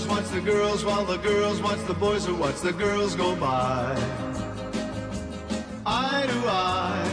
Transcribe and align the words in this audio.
Boys 0.00 0.16
watch 0.16 0.28
the 0.30 0.40
girls 0.40 0.82
while 0.84 1.04
the 1.04 1.18
girls 1.18 1.60
watch 1.60 1.78
the 1.86 1.94
boys 1.94 2.24
who 2.24 2.34
watch 2.34 2.60
the 2.60 2.72
girls 2.72 3.14
go 3.16 3.36
by. 3.36 3.94
Eye 5.84 6.24
to 6.26 6.48
eye, 6.48 7.08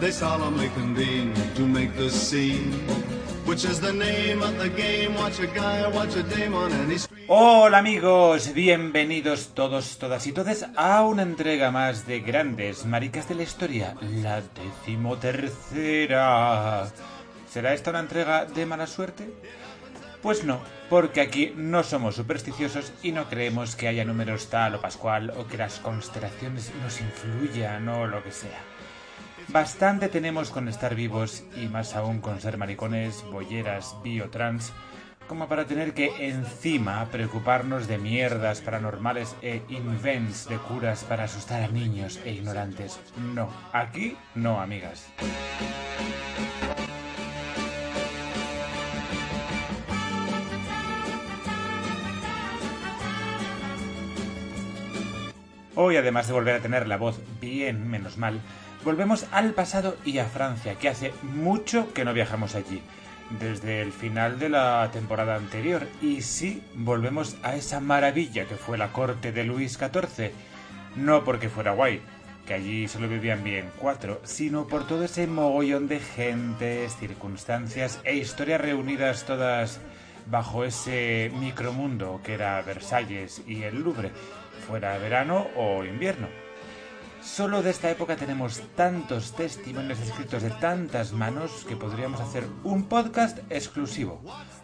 they 0.00 0.10
solemnly 0.10 0.70
convene 0.70 1.34
to 1.54 1.66
make 1.66 1.94
the 1.96 2.08
scene. 2.10 2.72
Which 3.44 3.64
is 3.64 3.80
the 3.80 3.92
name 3.92 4.42
of 4.42 4.58
the 4.58 4.68
game. 4.68 5.14
Watch 5.16 5.40
a 5.40 5.46
guy, 5.46 5.88
watch 5.88 6.14
a 6.14 6.22
dame 6.22 6.54
on 6.54 6.72
any 6.72 6.98
street. 6.98 7.24
Hola 7.26 7.78
amigos, 7.78 8.52
bienvenidos 8.54 9.54
todos, 9.54 9.98
todas 9.98 10.26
y 10.26 10.32
todes 10.32 10.66
a 10.76 11.02
una 11.04 11.22
entrega 11.22 11.70
más 11.70 12.06
de 12.06 12.20
Grandes 12.20 12.86
Maricas 12.86 13.28
de 13.28 13.34
la 13.34 13.42
Historia, 13.42 13.96
la 14.00 14.40
decimotercera. 14.40 16.90
¿Será 17.50 17.74
esta 17.74 17.90
una 17.90 18.00
entrega 18.00 18.44
de 18.44 18.66
mala 18.66 18.86
suerte? 18.86 19.32
Pues 20.22 20.44
no, 20.44 20.60
porque 20.90 21.22
aquí 21.22 21.54
no 21.56 21.82
somos 21.82 22.16
supersticiosos 22.16 22.92
y 23.02 23.12
no 23.12 23.28
creemos 23.30 23.74
que 23.74 23.88
haya 23.88 24.04
números 24.04 24.48
tal 24.48 24.74
o 24.74 24.80
pascual 24.80 25.32
o 25.36 25.46
que 25.46 25.56
las 25.56 25.78
constelaciones 25.78 26.72
nos 26.82 27.00
influyan 27.00 27.88
o 27.88 28.06
lo 28.06 28.22
que 28.22 28.30
sea. 28.30 28.60
Bastante 29.48 30.08
tenemos 30.08 30.50
con 30.50 30.68
estar 30.68 30.94
vivos 30.94 31.42
y 31.56 31.66
más 31.68 31.96
aún 31.96 32.20
con 32.20 32.40
ser 32.40 32.58
maricones, 32.58 33.24
bolleras, 33.32 33.96
biotrans, 34.04 34.72
como 35.26 35.48
para 35.48 35.64
tener 35.64 35.94
que 35.94 36.28
encima 36.28 37.06
preocuparnos 37.06 37.88
de 37.88 37.98
mierdas 37.98 38.60
paranormales 38.60 39.34
e 39.42 39.62
invents 39.68 40.48
de 40.48 40.58
curas 40.58 41.04
para 41.04 41.24
asustar 41.24 41.62
a 41.62 41.68
niños 41.68 42.20
e 42.24 42.32
ignorantes. 42.32 43.00
No, 43.34 43.48
aquí 43.72 44.16
no, 44.34 44.60
amigas. 44.60 45.06
Hoy, 55.82 55.96
además 55.96 56.26
de 56.26 56.34
volver 56.34 56.56
a 56.56 56.60
tener 56.60 56.86
la 56.86 56.98
voz 56.98 57.18
bien 57.40 57.88
menos 57.88 58.18
mal, 58.18 58.42
volvemos 58.84 59.24
al 59.32 59.54
pasado 59.54 59.96
y 60.04 60.18
a 60.18 60.26
Francia, 60.26 60.74
que 60.74 60.90
hace 60.90 61.14
mucho 61.22 61.94
que 61.94 62.04
no 62.04 62.12
viajamos 62.12 62.54
allí, 62.54 62.82
desde 63.40 63.80
el 63.80 63.90
final 63.90 64.38
de 64.38 64.50
la 64.50 64.90
temporada 64.92 65.36
anterior. 65.36 65.88
Y 66.02 66.20
sí, 66.20 66.62
volvemos 66.74 67.38
a 67.42 67.56
esa 67.56 67.80
maravilla 67.80 68.44
que 68.44 68.56
fue 68.56 68.76
la 68.76 68.92
corte 68.92 69.32
de 69.32 69.44
Luis 69.44 69.78
XIV, 69.78 70.32
no 70.96 71.24
porque 71.24 71.48
fuera 71.48 71.72
guay, 71.72 72.02
que 72.46 72.52
allí 72.52 72.86
solo 72.86 73.08
vivían 73.08 73.42
bien 73.42 73.70
cuatro, 73.78 74.20
sino 74.22 74.66
por 74.66 74.86
todo 74.86 75.04
ese 75.04 75.26
mogollón 75.26 75.88
de 75.88 76.00
gentes, 76.00 76.94
circunstancias 76.96 78.00
e 78.04 78.16
historias 78.16 78.60
reunidas 78.60 79.24
todas 79.24 79.80
bajo 80.26 80.64
ese 80.64 81.32
micromundo 81.40 82.20
que 82.22 82.34
era 82.34 82.60
Versalles 82.60 83.42
y 83.46 83.62
el 83.62 83.80
Louvre, 83.80 84.12
fuera 84.70 84.96
verano 84.98 85.48
o 85.56 85.84
invierno. 85.84 86.28
Solo 87.20 87.60
de 87.60 87.70
esta 87.70 87.90
época 87.90 88.16
tenemos 88.16 88.62
tantos 88.76 89.32
testimonios 89.34 89.98
escritos 89.98 90.42
de 90.44 90.50
tantas 90.50 91.12
manos 91.12 91.66
que 91.68 91.76
podríamos 91.76 92.20
hacer 92.20 92.44
un 92.62 92.84
podcast 92.84 93.38
exclusivo, 93.50 94.22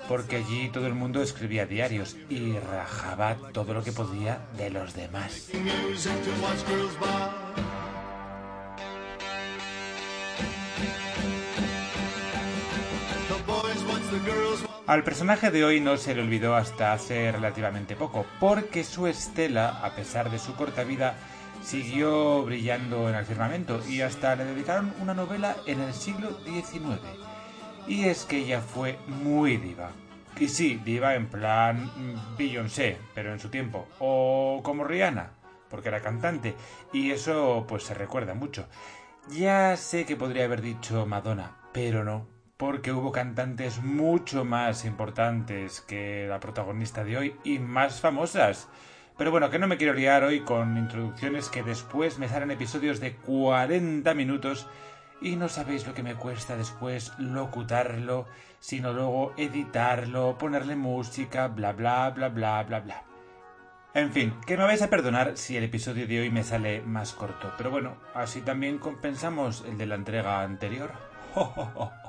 porque 0.09 0.37
allí 0.37 0.71
todo 0.72 0.87
el 0.87 0.94
mundo 0.94 1.21
escribía 1.22 1.67
diarios 1.67 2.17
y 2.31 2.53
rajaba 2.53 3.37
todo 3.53 3.75
lo 3.75 3.83
que 3.83 3.93
podía 3.93 4.47
de 4.56 4.71
los 4.71 4.94
demás. 4.94 5.50
Al 14.86 15.02
personaje 15.02 15.50
de 15.50 15.64
hoy 15.64 15.80
no 15.80 15.97
se 15.97 16.14
le 16.14 16.22
olvidó 16.22 16.54
hasta 16.54 16.92
hace 16.92 17.32
relativamente 17.32 17.97
poco, 17.97 18.24
porque 18.38 18.84
su 18.84 19.08
estela, 19.08 19.80
a 19.84 19.97
pesar 19.97 20.30
de 20.30 20.38
su 20.38 20.54
corta 20.54 20.84
vida, 20.84 21.16
siguió 21.60 22.44
brillando 22.44 23.08
en 23.08 23.16
el 23.16 23.26
firmamento 23.26 23.80
y 23.88 24.02
hasta 24.02 24.36
le 24.36 24.44
dedicaron 24.44 24.94
una 25.00 25.12
novela 25.12 25.56
en 25.66 25.80
el 25.80 25.92
siglo 25.92 26.38
XIX. 26.44 27.00
Y 27.88 28.04
es 28.04 28.25
que 28.25 28.38
ella 28.38 28.60
fue 28.60 28.96
muy 29.08 29.56
diva. 29.56 29.91
Y 30.38 30.46
sí, 30.46 30.80
diva 30.84 31.16
en 31.16 31.26
plan 31.26 31.91
Beyoncé, 32.38 32.96
pero 33.12 33.32
en 33.32 33.41
su 33.41 33.48
tiempo. 33.48 33.88
O 33.98 34.60
como 34.62 34.84
Rihanna, 34.84 35.32
porque 35.69 35.88
era 35.88 36.00
cantante. 36.00 36.54
Y 36.92 37.10
eso 37.10 37.64
pues 37.66 37.82
se 37.82 37.94
recuerda 37.94 38.34
mucho. 38.34 38.69
Ya 39.30 39.76
sé 39.76 40.06
que 40.06 40.14
podría 40.14 40.44
haber 40.44 40.62
dicho 40.62 41.06
Madonna, 41.06 41.56
pero 41.72 42.04
no, 42.04 42.35
porque 42.56 42.93
hubo 42.93 43.12
cantantes 43.12 43.83
mucho 43.83 44.44
más 44.44 44.84
importantes 44.84 45.83
que 45.83 46.27
la 46.28 46.41
protagonista 46.41 47.05
de 47.05 47.17
hoy 47.17 47.37
y 47.44 47.59
más 47.59 48.00
famosas. 48.00 48.69
Pero 49.19 49.31
bueno, 49.31 49.50
que 49.50 49.59
no 49.59 49.67
me 49.67 49.77
quiero 49.77 49.94
liar 49.94 50.25
hoy 50.25 50.41
con 50.41 50.77
introducciones 50.77 51.49
que 51.49 51.62
después 51.62 52.19
me 52.19 52.28
salen 52.28 52.50
episodios 52.50 53.00
de 53.00 53.15
40 53.17 54.12
minutos 54.15 54.67
y 55.21 55.37
no 55.37 55.49
sabéis 55.49 55.87
lo 55.87 55.94
que 55.94 56.03
me 56.03 56.15
cuesta 56.15 56.56
después 56.56 57.12
locutarlo, 57.19 58.27
sino 58.61 58.93
luego 58.93 59.33
editarlo, 59.37 60.37
ponerle 60.38 60.77
música, 60.77 61.49
bla 61.49 61.73
bla 61.73 62.11
bla 62.11 62.28
bla 62.28 62.62
bla 62.62 62.81
bla. 62.81 63.03
En 63.94 64.12
fin, 64.12 64.34
que 64.47 64.59
me 64.59 64.65
vais 64.65 64.83
a 64.83 64.91
perdonar 64.91 65.38
si 65.38 65.56
el 65.56 65.65
episodio 65.65 66.06
de 66.06 66.21
hoy 66.21 66.31
me 66.31 66.44
sale 66.44 66.83
más 66.83 67.15
corto, 67.15 67.53
pero 67.56 67.71
bueno, 67.71 67.97
así 68.15 68.43
también 68.43 68.78
compensamos 68.78 69.65
el 69.67 69.78
de 69.78 69.87
la 69.87 69.94
entrega 69.94 70.43
anterior. 70.43 70.93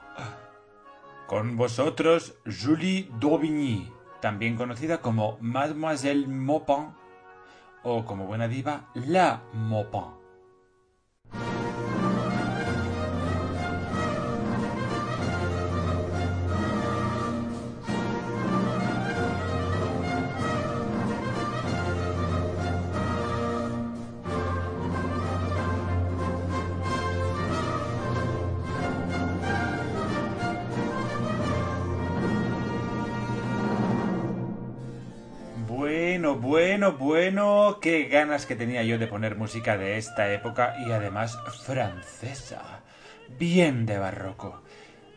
Con 1.27 1.57
vosotros, 1.57 2.35
Julie 2.45 3.09
d'Aubigny, 3.19 3.91
también 4.21 4.55
conocida 4.55 5.01
como 5.01 5.37
Mademoiselle 5.41 6.25
Maupin 6.25 6.95
o 7.83 8.05
como 8.05 8.25
buena 8.27 8.47
diva, 8.47 8.89
La 8.93 9.43
Maupin. 9.51 10.26
Qué 37.79 38.05
ganas 38.05 38.45
que 38.45 38.55
tenía 38.55 38.83
yo 38.83 38.97
de 38.97 39.07
poner 39.07 39.35
música 39.35 39.77
de 39.77 39.97
esta 39.97 40.31
época 40.31 40.75
y 40.85 40.91
además 40.91 41.37
francesa. 41.65 42.81
Bien 43.37 43.85
de 43.85 43.97
barroco. 43.97 44.63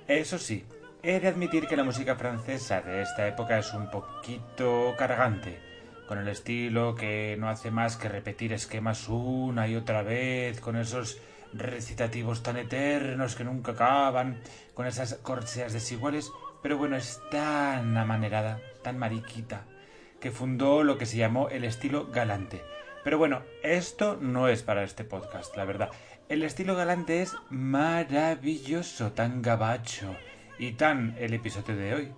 Eso 0.06 0.38
sí, 0.38 0.64
he 1.02 1.20
de 1.20 1.28
admitir 1.28 1.66
que 1.66 1.76
la 1.76 1.84
música 1.84 2.16
francesa 2.16 2.80
de 2.80 3.02
esta 3.02 3.26
época 3.26 3.58
es 3.58 3.72
un 3.72 3.90
poquito 3.90 4.94
cargante, 4.98 5.60
con 6.08 6.18
el 6.18 6.28
estilo 6.28 6.94
que 6.94 7.36
no 7.38 7.48
hace 7.48 7.70
más 7.70 7.96
que 7.96 8.08
repetir 8.08 8.52
esquemas 8.52 9.08
una 9.08 9.68
y 9.68 9.76
otra 9.76 10.02
vez, 10.02 10.60
con 10.60 10.76
esos 10.76 11.18
recitativos 11.52 12.42
tan 12.42 12.56
eternos 12.56 13.34
que 13.34 13.44
nunca 13.44 13.72
acaban, 13.72 14.40
con 14.74 14.86
esas 14.86 15.14
corcheas 15.14 15.72
desiguales, 15.72 16.30
pero 16.62 16.76
bueno, 16.76 16.96
es 16.96 17.20
tan 17.30 17.96
amanerada, 17.96 18.60
tan 18.82 18.98
mariquita, 18.98 19.64
que 20.20 20.30
fundó 20.30 20.84
lo 20.84 20.98
que 20.98 21.06
se 21.06 21.16
llamó 21.16 21.48
el 21.48 21.64
estilo 21.64 22.06
galante. 22.06 22.62
Pero 23.02 23.18
bueno, 23.18 23.42
esto 23.62 24.18
no 24.20 24.48
es 24.48 24.62
para 24.62 24.84
este 24.84 25.04
podcast, 25.04 25.56
la 25.56 25.64
verdad. 25.64 25.90
El 26.28 26.42
estilo 26.42 26.76
galante 26.76 27.22
es 27.22 27.34
maravilloso, 27.48 29.12
tan 29.12 29.42
gabacho 29.42 30.14
y 30.58 30.72
tan 30.72 31.16
el 31.18 31.34
episodio 31.34 31.76
de 31.76 31.94
hoy. 31.94 32.12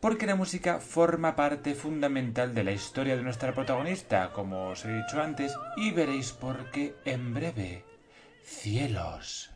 porque 0.00 0.26
la 0.26 0.36
música 0.36 0.78
forma 0.78 1.34
parte 1.36 1.74
fundamental 1.74 2.54
de 2.54 2.64
la 2.64 2.72
historia 2.72 3.16
de 3.16 3.22
nuestra 3.22 3.52
protagonista, 3.52 4.30
como 4.32 4.68
os 4.68 4.84
he 4.84 4.92
dicho 4.92 5.20
antes, 5.20 5.54
y 5.76 5.90
veréis 5.90 6.32
por 6.32 6.70
qué 6.70 6.94
en 7.04 7.34
breve. 7.34 7.84
Cielos. 8.44 9.50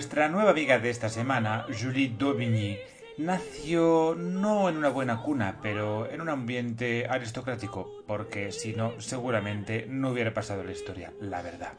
Nuestra 0.00 0.30
nueva 0.30 0.52
amiga 0.52 0.78
de 0.78 0.88
esta 0.88 1.10
semana, 1.10 1.66
Julie 1.78 2.14
Daubigny, 2.18 2.78
nació 3.18 4.14
no 4.16 4.70
en 4.70 4.78
una 4.78 4.88
buena 4.88 5.20
cuna, 5.20 5.58
pero 5.62 6.10
en 6.10 6.22
un 6.22 6.30
ambiente 6.30 7.06
aristocrático, 7.06 8.02
porque 8.06 8.50
si 8.50 8.72
no, 8.72 8.98
seguramente 8.98 9.84
no 9.86 10.08
hubiera 10.08 10.32
pasado 10.32 10.64
la 10.64 10.72
historia, 10.72 11.12
la 11.20 11.42
verdad. 11.42 11.74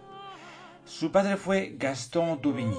Su 0.85 1.11
padre 1.11 1.35
fue 1.35 1.73
Gaston 1.79 2.39
Daubigny, 2.43 2.77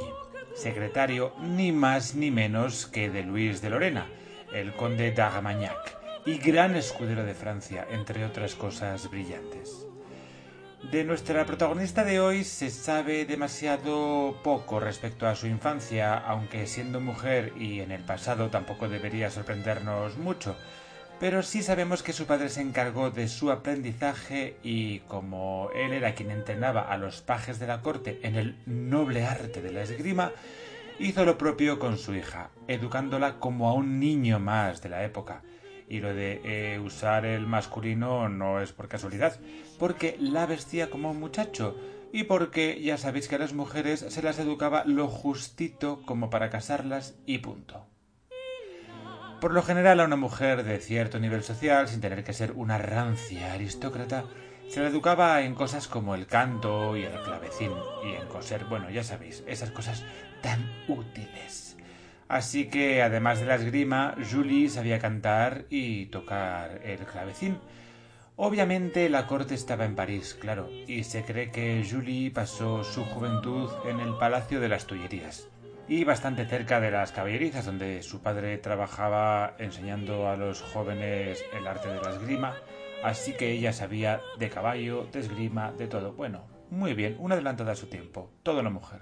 secretario 0.54 1.34
ni 1.40 1.72
más 1.72 2.14
ni 2.14 2.30
menos 2.30 2.86
que 2.86 3.10
de 3.10 3.24
Luis 3.24 3.60
de 3.60 3.70
Lorena, 3.70 4.06
el 4.54 4.72
conde 4.76 5.10
d'Armagnac, 5.10 5.98
y 6.24 6.38
gran 6.38 6.76
escudero 6.76 7.24
de 7.24 7.34
Francia, 7.34 7.84
entre 7.90 8.24
otras 8.24 8.54
cosas 8.54 9.10
brillantes. 9.10 9.88
De 10.90 11.04
nuestra 11.04 11.46
protagonista 11.46 12.04
de 12.04 12.18
hoy 12.18 12.42
se 12.42 12.68
sabe 12.68 13.24
demasiado 13.24 14.40
poco 14.42 14.80
respecto 14.80 15.28
a 15.28 15.36
su 15.36 15.46
infancia, 15.46 16.18
aunque 16.18 16.66
siendo 16.66 17.00
mujer 17.00 17.52
y 17.56 17.80
en 17.80 17.92
el 17.92 18.02
pasado 18.02 18.50
tampoco 18.50 18.88
debería 18.88 19.30
sorprendernos 19.30 20.18
mucho. 20.18 20.56
Pero 21.20 21.44
sí 21.44 21.62
sabemos 21.62 22.02
que 22.02 22.12
su 22.12 22.26
padre 22.26 22.48
se 22.48 22.62
encargó 22.62 23.10
de 23.10 23.28
su 23.28 23.52
aprendizaje 23.52 24.56
y 24.64 24.98
como 25.00 25.70
él 25.72 25.92
era 25.92 26.16
quien 26.16 26.32
entrenaba 26.32 26.80
a 26.80 26.98
los 26.98 27.22
pajes 27.22 27.60
de 27.60 27.68
la 27.68 27.80
corte 27.80 28.18
en 28.24 28.34
el 28.34 28.56
noble 28.66 29.24
arte 29.24 29.62
de 29.62 29.70
la 29.70 29.82
esgrima, 29.82 30.32
hizo 30.98 31.24
lo 31.24 31.38
propio 31.38 31.78
con 31.78 31.96
su 31.96 32.12
hija, 32.14 32.50
educándola 32.66 33.38
como 33.38 33.68
a 33.68 33.74
un 33.74 34.00
niño 34.00 34.40
más 34.40 34.82
de 34.82 34.88
la 34.88 35.04
época. 35.04 35.42
Y 35.88 36.00
lo 36.00 36.12
de 36.12 36.40
eh, 36.44 36.78
usar 36.80 37.24
el 37.24 37.46
masculino 37.46 38.28
no 38.28 38.60
es 38.60 38.72
por 38.72 38.88
casualidad, 38.88 39.38
porque 39.82 40.16
la 40.20 40.46
vestía 40.46 40.90
como 40.90 41.10
un 41.10 41.18
muchacho 41.18 41.76
y 42.12 42.22
porque 42.22 42.80
ya 42.80 42.96
sabéis 42.96 43.26
que 43.26 43.34
a 43.34 43.40
las 43.40 43.52
mujeres 43.52 44.06
se 44.10 44.22
las 44.22 44.38
educaba 44.38 44.84
lo 44.86 45.08
justito 45.08 46.02
como 46.06 46.30
para 46.30 46.50
casarlas 46.50 47.16
y 47.26 47.38
punto. 47.38 47.84
Por 49.40 49.52
lo 49.52 49.60
general 49.60 49.98
a 49.98 50.04
una 50.04 50.14
mujer 50.14 50.62
de 50.62 50.78
cierto 50.78 51.18
nivel 51.18 51.42
social, 51.42 51.88
sin 51.88 52.00
tener 52.00 52.22
que 52.22 52.32
ser 52.32 52.52
una 52.52 52.78
rancia 52.78 53.54
aristócrata, 53.54 54.26
se 54.68 54.80
la 54.80 54.86
educaba 54.86 55.42
en 55.42 55.56
cosas 55.56 55.88
como 55.88 56.14
el 56.14 56.28
canto 56.28 56.96
y 56.96 57.02
el 57.02 57.20
clavecín 57.20 57.72
y 58.04 58.14
en 58.14 58.28
coser, 58.28 58.66
bueno, 58.66 58.88
ya 58.88 59.02
sabéis, 59.02 59.42
esas 59.48 59.72
cosas 59.72 60.04
tan 60.42 60.64
útiles. 60.86 61.76
Así 62.28 62.70
que, 62.70 63.02
además 63.02 63.40
de 63.40 63.46
la 63.46 63.56
esgrima, 63.56 64.14
Julie 64.30 64.68
sabía 64.68 65.00
cantar 65.00 65.64
y 65.70 66.06
tocar 66.06 66.80
el 66.84 66.98
clavecín. 66.98 67.58
Obviamente 68.36 69.10
la 69.10 69.26
corte 69.26 69.54
estaba 69.54 69.84
en 69.84 69.94
París, 69.94 70.34
claro, 70.40 70.70
y 70.86 71.04
se 71.04 71.22
cree 71.22 71.50
que 71.50 71.86
Julie 71.88 72.30
pasó 72.30 72.82
su 72.82 73.04
juventud 73.04 73.70
en 73.86 74.00
el 74.00 74.14
Palacio 74.16 74.58
de 74.58 74.70
las 74.70 74.86
Tullerías 74.86 75.48
y 75.86 76.04
bastante 76.04 76.46
cerca 76.46 76.80
de 76.80 76.90
las 76.90 77.12
caballerizas, 77.12 77.66
donde 77.66 78.02
su 78.02 78.22
padre 78.22 78.56
trabajaba 78.56 79.54
enseñando 79.58 80.28
a 80.28 80.36
los 80.36 80.62
jóvenes 80.62 81.44
el 81.52 81.66
arte 81.66 81.90
de 81.90 82.00
la 82.00 82.10
esgrima, 82.10 82.54
así 83.04 83.34
que 83.34 83.50
ella 83.50 83.74
sabía 83.74 84.22
de 84.38 84.48
caballo, 84.48 85.06
de 85.12 85.20
esgrima, 85.20 85.72
de 85.72 85.86
todo. 85.86 86.14
Bueno, 86.14 86.46
muy 86.70 86.94
bien, 86.94 87.16
una 87.18 87.34
adelantada 87.34 87.72
a 87.72 87.76
su 87.76 87.88
tiempo, 87.88 88.30
toda 88.42 88.62
una 88.62 88.70
mujer. 88.70 89.00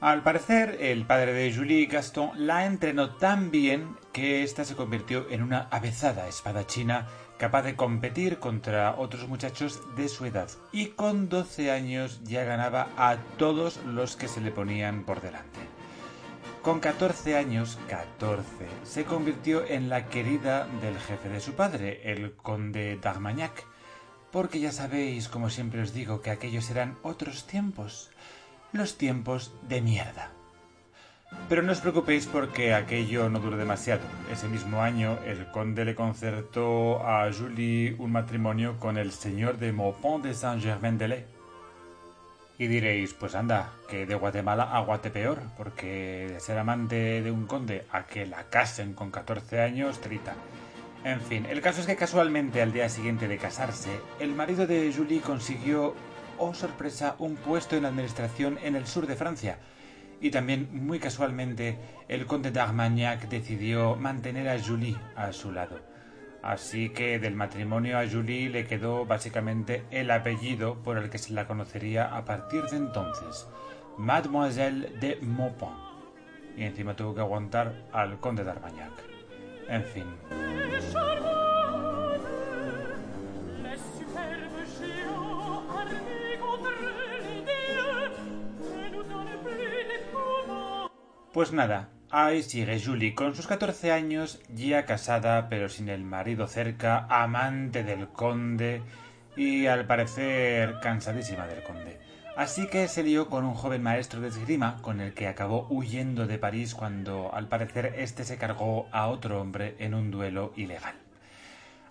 Al 0.00 0.22
parecer, 0.22 0.78
el 0.80 1.04
padre 1.04 1.34
de 1.34 1.54
Julie 1.54 1.84
Gaston 1.84 2.30
la 2.34 2.64
entrenó 2.64 3.16
tan 3.16 3.50
bien 3.50 3.98
que 4.14 4.42
ésta 4.42 4.64
se 4.64 4.74
convirtió 4.74 5.28
en 5.28 5.42
una 5.42 5.68
avezada 5.70 6.26
espadachina 6.26 7.06
capaz 7.36 7.64
de 7.64 7.76
competir 7.76 8.38
contra 8.38 8.94
otros 8.96 9.28
muchachos 9.28 9.78
de 9.96 10.08
su 10.08 10.24
edad. 10.24 10.48
Y 10.72 10.86
con 10.86 11.28
12 11.28 11.70
años 11.70 12.22
ya 12.24 12.44
ganaba 12.44 12.88
a 12.96 13.18
todos 13.36 13.78
los 13.84 14.16
que 14.16 14.28
se 14.28 14.40
le 14.40 14.50
ponían 14.50 15.04
por 15.04 15.20
delante. 15.20 15.60
Con 16.62 16.80
14 16.80 17.36
años, 17.36 17.78
14, 17.90 18.46
se 18.84 19.04
convirtió 19.04 19.66
en 19.66 19.90
la 19.90 20.06
querida 20.06 20.66
del 20.80 20.98
jefe 20.98 21.28
de 21.28 21.40
su 21.40 21.52
padre, 21.52 22.10
el 22.10 22.32
conde 22.36 22.98
d'Armagnac, 23.02 23.66
porque 24.32 24.60
ya 24.60 24.72
sabéis, 24.72 25.28
como 25.28 25.50
siempre 25.50 25.82
os 25.82 25.92
digo, 25.92 26.22
que 26.22 26.30
aquellos 26.30 26.70
eran 26.70 26.96
otros 27.02 27.46
tiempos 27.46 28.10
los 28.72 28.96
tiempos 28.96 29.52
de 29.68 29.80
mierda. 29.80 30.30
Pero 31.48 31.62
no 31.62 31.72
os 31.72 31.80
preocupéis 31.80 32.26
porque 32.26 32.74
aquello 32.74 33.28
no 33.28 33.38
duró 33.38 33.56
demasiado. 33.56 34.02
Ese 34.30 34.48
mismo 34.48 34.82
año 34.82 35.18
el 35.26 35.50
conde 35.50 35.84
le 35.84 35.94
concertó 35.94 37.06
a 37.06 37.30
Julie 37.32 37.94
un 37.98 38.12
matrimonio 38.12 38.78
con 38.78 38.98
el 38.98 39.12
señor 39.12 39.58
de 39.58 39.72
Maupont 39.72 40.24
de 40.24 40.34
Saint-Germain-de-Laye. 40.34 41.26
Y 42.58 42.66
diréis, 42.66 43.14
pues 43.14 43.34
anda, 43.34 43.72
que 43.88 44.06
de 44.06 44.14
Guatemala 44.14 44.64
a 44.64 44.80
Guatepeor, 44.80 45.40
porque 45.56 46.28
de 46.30 46.40
ser 46.40 46.58
amante 46.58 47.22
de 47.22 47.30
un 47.30 47.46
conde 47.46 47.86
a 47.90 48.06
que 48.06 48.26
la 48.26 48.44
casen 48.50 48.92
con 48.92 49.10
14 49.10 49.62
años, 49.62 50.00
trita. 50.00 50.34
En 51.02 51.20
fin, 51.22 51.46
el 51.46 51.62
caso 51.62 51.80
es 51.80 51.86
que 51.86 51.96
casualmente 51.96 52.60
al 52.60 52.72
día 52.72 52.90
siguiente 52.90 53.28
de 53.28 53.38
casarse, 53.38 53.88
el 54.18 54.34
marido 54.34 54.66
de 54.66 54.92
Julie 54.94 55.22
consiguió 55.22 55.94
oh 56.40 56.54
sorpresa, 56.54 57.14
un 57.18 57.36
puesto 57.36 57.76
en 57.76 57.84
administración 57.84 58.58
en 58.62 58.74
el 58.74 58.86
sur 58.86 59.06
de 59.06 59.14
Francia. 59.14 59.58
Y 60.20 60.30
también, 60.30 60.68
muy 60.72 60.98
casualmente, 60.98 61.78
el 62.08 62.26
conde 62.26 62.50
d'Armagnac 62.50 63.28
decidió 63.28 63.96
mantener 63.96 64.48
a 64.48 64.58
Julie 64.58 64.96
a 65.16 65.32
su 65.32 65.52
lado. 65.52 65.78
Así 66.42 66.88
que 66.90 67.18
del 67.18 67.34
matrimonio 67.34 67.98
a 67.98 68.08
Julie 68.08 68.48
le 68.48 68.66
quedó 68.66 69.04
básicamente 69.04 69.84
el 69.90 70.10
apellido 70.10 70.82
por 70.82 70.96
el 70.96 71.10
que 71.10 71.18
se 71.18 71.34
la 71.34 71.46
conocería 71.46 72.16
a 72.16 72.24
partir 72.24 72.64
de 72.64 72.78
entonces, 72.78 73.46
Mademoiselle 73.98 74.98
de 74.98 75.18
Maupont. 75.20 75.76
Y 76.56 76.64
encima 76.64 76.96
tuvo 76.96 77.14
que 77.14 77.20
aguantar 77.20 77.86
al 77.92 78.18
conde 78.18 78.44
d'Armagnac. 78.44 78.92
En 79.68 79.84
fin. 79.84 81.49
Pues 91.32 91.52
nada, 91.52 91.90
ahí 92.10 92.42
sigue 92.42 92.82
Julie 92.84 93.14
con 93.14 93.36
sus 93.36 93.46
14 93.46 93.92
años, 93.92 94.40
ya 94.48 94.84
casada 94.84 95.48
pero 95.48 95.68
sin 95.68 95.88
el 95.88 96.02
marido 96.02 96.48
cerca, 96.48 97.06
amante 97.08 97.84
del 97.84 98.08
conde 98.08 98.82
y 99.36 99.66
al 99.66 99.86
parecer 99.86 100.80
cansadísima 100.82 101.46
del 101.46 101.62
conde. 101.62 102.00
Así 102.36 102.66
que 102.66 102.88
se 102.88 103.04
lió 103.04 103.28
con 103.28 103.44
un 103.44 103.54
joven 103.54 103.80
maestro 103.80 104.20
de 104.20 104.26
esgrima 104.26 104.78
con 104.82 105.00
el 105.00 105.14
que 105.14 105.28
acabó 105.28 105.68
huyendo 105.70 106.26
de 106.26 106.38
París 106.38 106.74
cuando 106.74 107.32
al 107.32 107.46
parecer 107.46 107.94
este 107.98 108.24
se 108.24 108.36
cargó 108.36 108.88
a 108.90 109.06
otro 109.06 109.40
hombre 109.40 109.76
en 109.78 109.94
un 109.94 110.10
duelo 110.10 110.52
ilegal. 110.56 110.96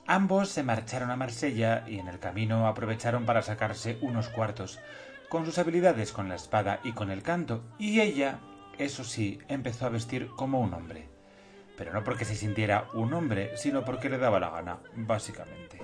Ambos 0.06 0.50
se 0.50 0.64
marcharon 0.64 1.12
a 1.12 1.16
Marsella 1.16 1.86
y 1.88 2.00
en 2.00 2.10
el 2.10 2.20
camino 2.20 2.68
aprovecharon 2.68 3.26
para 3.26 3.42
sacarse 3.42 4.00
unos 4.02 4.28
cuartos, 4.28 4.80
con 5.30 5.46
sus 5.46 5.60
habilidades 5.60 6.12
con 6.12 6.28
la 6.28 6.36
espada 6.36 6.82
y 6.84 6.92
con 6.92 7.10
el 7.10 7.22
canto, 7.22 7.64
y 7.78 8.02
ella 8.02 8.40
eso 8.80 9.04
sí, 9.04 9.40
empezó 9.50 9.86
a 9.86 9.90
vestir 9.90 10.30
como 10.38 10.62
un 10.62 10.74
hombre. 10.74 11.10
Pero 11.78 11.94
no 11.94 12.04
porque 12.04 12.26
se 12.26 12.36
sintiera 12.36 12.88
un 12.94 13.14
hombre, 13.14 13.56
sino 13.58 13.84
porque 13.84 14.10
le 14.10 14.18
daba 14.18 14.40
la 14.40 14.50
gana, 14.50 14.80
básicamente. 14.96 15.80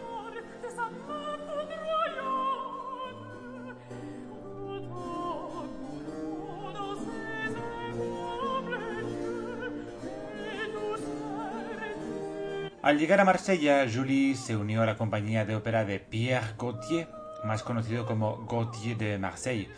Al 12.81 12.99
llegar 12.99 13.19
a 13.19 13.25
Marsella, 13.25 13.85
Julie 13.91 14.35
se 14.35 14.55
unió 14.55 14.83
a 14.83 14.85
la 14.85 14.95
compañía 14.95 15.43
de 15.43 15.55
ópera 15.55 15.85
de 15.85 15.99
Pierre 15.99 16.53
Gauthier, 16.57 17.09
más 17.43 17.63
conocido 17.63 18.05
como 18.05 18.45
Gauthier 18.45 18.95
de 18.95 19.17
Marseille, 19.17 19.69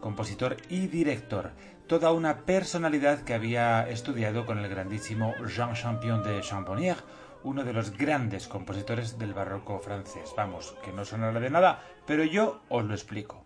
compositor 0.00 0.56
y 0.70 0.86
director, 0.86 1.52
toda 1.86 2.12
una 2.12 2.44
personalidad 2.44 3.24
que 3.24 3.34
había 3.34 3.88
estudiado 3.88 4.46
con 4.46 4.58
el 4.58 4.68
grandísimo 4.68 5.34
Jean 5.46 5.74
Champion 5.74 6.22
de 6.22 6.40
Champollier, 6.40 6.96
uno 7.42 7.62
de 7.62 7.74
los 7.74 7.96
grandes 7.96 8.48
compositores 8.48 9.18
del 9.18 9.34
barroco 9.34 9.78
francés. 9.78 10.32
Vamos, 10.36 10.74
que 10.82 10.92
no 10.92 11.04
sonará 11.04 11.40
de 11.40 11.50
nada, 11.50 11.82
pero 12.06 12.24
yo 12.24 12.62
os 12.70 12.84
lo 12.84 12.94
explico. 12.94 13.43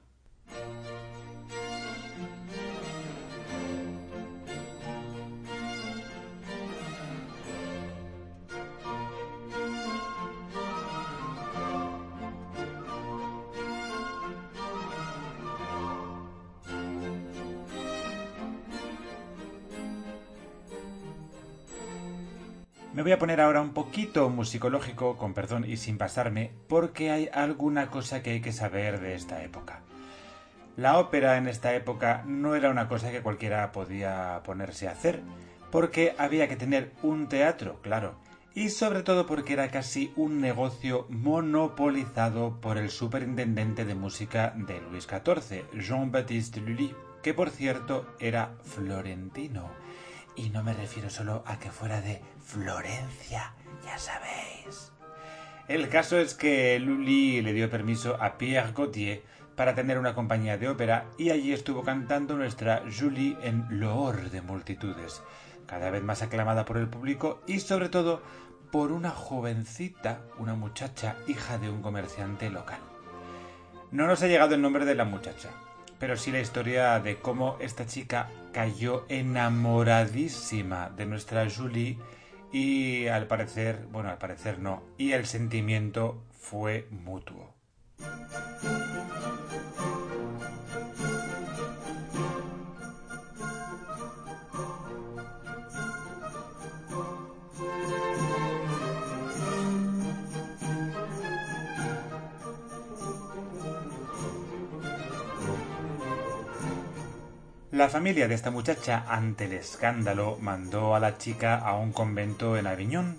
Me 22.99 23.05
voy 23.05 23.13
a 23.13 23.19
poner 23.21 23.41
ahora 23.41 23.61
un 23.61 23.75
poquito 23.75 24.29
musicológico, 24.29 25.17
con 25.17 25.33
perdón 25.33 25.65
y 25.65 25.77
sin 25.77 25.99
pasarme, 25.99 26.51
porque 26.67 27.13
hay 27.13 27.31
alguna 27.33 27.91
cosa 27.91 28.25
que 28.25 28.31
hay 28.31 28.41
que 28.41 28.51
saber 28.51 28.99
de 28.99 29.15
esta 29.15 29.45
época. 29.45 29.83
La 30.77 30.99
ópera 30.99 31.37
en 31.37 31.47
esta 31.47 31.73
época 31.77 32.25
no 32.27 32.57
era 32.57 32.71
una 32.71 32.89
cosa 32.89 33.13
que 33.13 33.23
cualquiera 33.23 33.71
podía 33.71 34.43
ponerse 34.45 34.89
a 34.89 34.91
hacer, 34.91 35.23
porque 35.71 36.17
había 36.19 36.49
que 36.49 36.57
tener 36.57 36.91
un 37.05 37.29
teatro, 37.29 37.79
claro, 37.83 38.17
y 38.53 38.71
sobre 38.71 39.05
todo 39.05 39.27
porque 39.27 39.53
era 39.53 39.71
casi 39.71 40.13
un 40.17 40.41
negocio 40.41 41.07
monopolizado 41.09 42.61
por 42.61 42.79
el 42.79 42.91
superintendente 42.91 43.85
de 43.85 43.95
música 43.95 44.55
de 44.57 44.81
Luis 44.81 45.07
XIV, 45.07 45.71
Jean-Baptiste 45.73 46.61
Lully, 46.61 46.93
que 47.23 47.33
por 47.33 47.51
cierto 47.51 48.13
era 48.19 48.57
florentino 48.65 49.71
y 50.39 50.51
no 50.51 50.63
me 50.63 50.73
refiero 50.73 51.11
solo 51.11 51.43
a 51.47 51.59
que 51.59 51.71
fuera 51.71 52.01
de 52.01 52.23
Florencia, 52.45 53.53
ya 53.85 53.99
sabéis. 53.99 54.93
El 55.67 55.89
caso 55.89 56.19
es 56.19 56.35
que 56.35 56.79
Lully 56.79 57.43
le 57.43 57.53
dio 57.53 57.69
permiso 57.69 58.17
a 58.23 58.39
Pierre 58.39 58.73
Gautier 58.73 59.23
para 59.57 59.75
tener 59.75 59.99
una 59.99 60.15
compañía 60.15 60.57
de 60.57 60.69
ópera 60.69 61.07
y 61.19 61.31
allí 61.31 61.53
estuvo 61.53 61.83
cantando 61.83 62.37
nuestra 62.37 62.85
Julie 62.97 63.37
en 63.43 63.67
loor 63.69 64.31
de 64.31 64.41
multitudes, 64.41 65.23
cada 65.67 65.91
vez 65.91 66.03
más 66.03 66.23
aclamada 66.23 66.65
por 66.65 66.79
el 66.79 66.89
público 66.89 67.43
y 67.47 67.59
sobre 67.59 67.89
todo 67.89 68.23
por 68.71 68.93
una 68.93 69.11
jovencita, 69.11 70.23
una 70.39 70.55
muchacha 70.55 71.17
hija 71.27 71.59
de 71.59 71.69
un 71.69 71.83
comerciante 71.83 72.49
local. 72.49 72.81
No 73.91 74.07
nos 74.07 74.23
ha 74.23 74.29
llegado 74.29 74.55
el 74.55 74.63
nombre 74.63 74.85
de 74.85 74.95
la 74.95 75.05
muchacha, 75.05 75.51
pero 75.99 76.17
sí 76.17 76.31
la 76.31 76.41
historia 76.41 76.99
de 77.01 77.17
cómo 77.17 77.57
esta 77.61 77.87
chica 77.87 78.29
cayó 78.53 79.05
enamoradísima 79.09 80.91
de 80.91 81.07
nuestra 81.07 81.49
Julie 81.51 81.99
y 82.53 83.07
al 83.09 83.27
parecer, 83.27 83.87
bueno, 83.91 84.09
al 84.11 84.19
parecer 84.19 84.59
no, 84.59 84.83
y 84.97 85.13
el 85.13 85.27
sentimiento 85.27 86.23
fue 86.33 86.87
mutuo. 86.91 87.55
La 107.79 107.89
familia 107.89 108.27
de 108.27 108.35
esta 108.35 108.51
muchacha, 108.51 109.05
ante 109.07 109.45
el 109.45 109.53
escándalo, 109.53 110.37
mandó 110.41 110.97
a 110.97 110.99
la 110.99 111.17
chica 111.17 111.59
a 111.59 111.77
un 111.77 111.93
convento 111.93 112.57
en 112.57 112.67
Aviñón. 112.67 113.19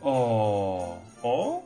O... 0.00 0.98
¿O? 1.20 1.62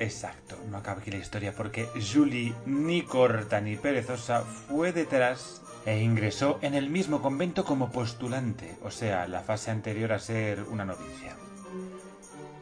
Exacto, 0.00 0.58
no 0.68 0.78
acaba 0.78 1.00
aquí 1.00 1.12
la 1.12 1.18
historia 1.18 1.54
porque 1.56 1.86
Julie, 1.94 2.52
ni 2.66 3.02
corta 3.02 3.60
ni 3.60 3.76
perezosa, 3.76 4.40
fue 4.42 4.92
detrás 4.92 5.62
e 5.84 6.00
ingresó 6.00 6.58
en 6.60 6.74
el 6.74 6.90
mismo 6.90 7.22
convento 7.22 7.64
como 7.64 7.92
postulante, 7.92 8.74
o 8.82 8.90
sea, 8.90 9.28
la 9.28 9.42
fase 9.42 9.70
anterior 9.70 10.12
a 10.12 10.18
ser 10.18 10.64
una 10.64 10.84
novicia. 10.84 11.36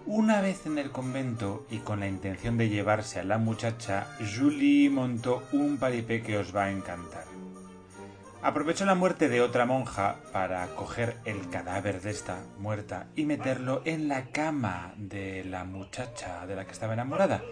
Una 0.04 0.42
vez 0.42 0.66
en 0.66 0.76
el 0.76 0.90
convento 0.90 1.66
y 1.70 1.78
con 1.78 2.00
la 2.00 2.08
intención 2.08 2.58
de 2.58 2.68
llevarse 2.68 3.20
a 3.20 3.24
la 3.24 3.38
muchacha, 3.38 4.06
Julie 4.36 4.90
montó 4.90 5.44
un 5.52 5.78
paripé 5.78 6.22
que 6.22 6.36
os 6.36 6.54
va 6.54 6.64
a 6.64 6.70
encantar. 6.70 7.24
Aprovechó 8.44 8.84
la 8.84 8.94
muerte 8.94 9.30
de 9.30 9.40
otra 9.40 9.64
monja 9.64 10.16
para 10.30 10.66
coger 10.74 11.16
el 11.24 11.48
cadáver 11.48 12.02
de 12.02 12.10
esta 12.10 12.42
muerta 12.58 13.06
y 13.16 13.24
meterlo 13.24 13.80
en 13.86 14.06
la 14.06 14.26
cama 14.32 14.92
de 14.98 15.44
la 15.44 15.64
muchacha 15.64 16.46
de 16.46 16.54
la 16.54 16.66
que 16.66 16.72
estaba 16.72 16.92
enamorada. 16.92 17.42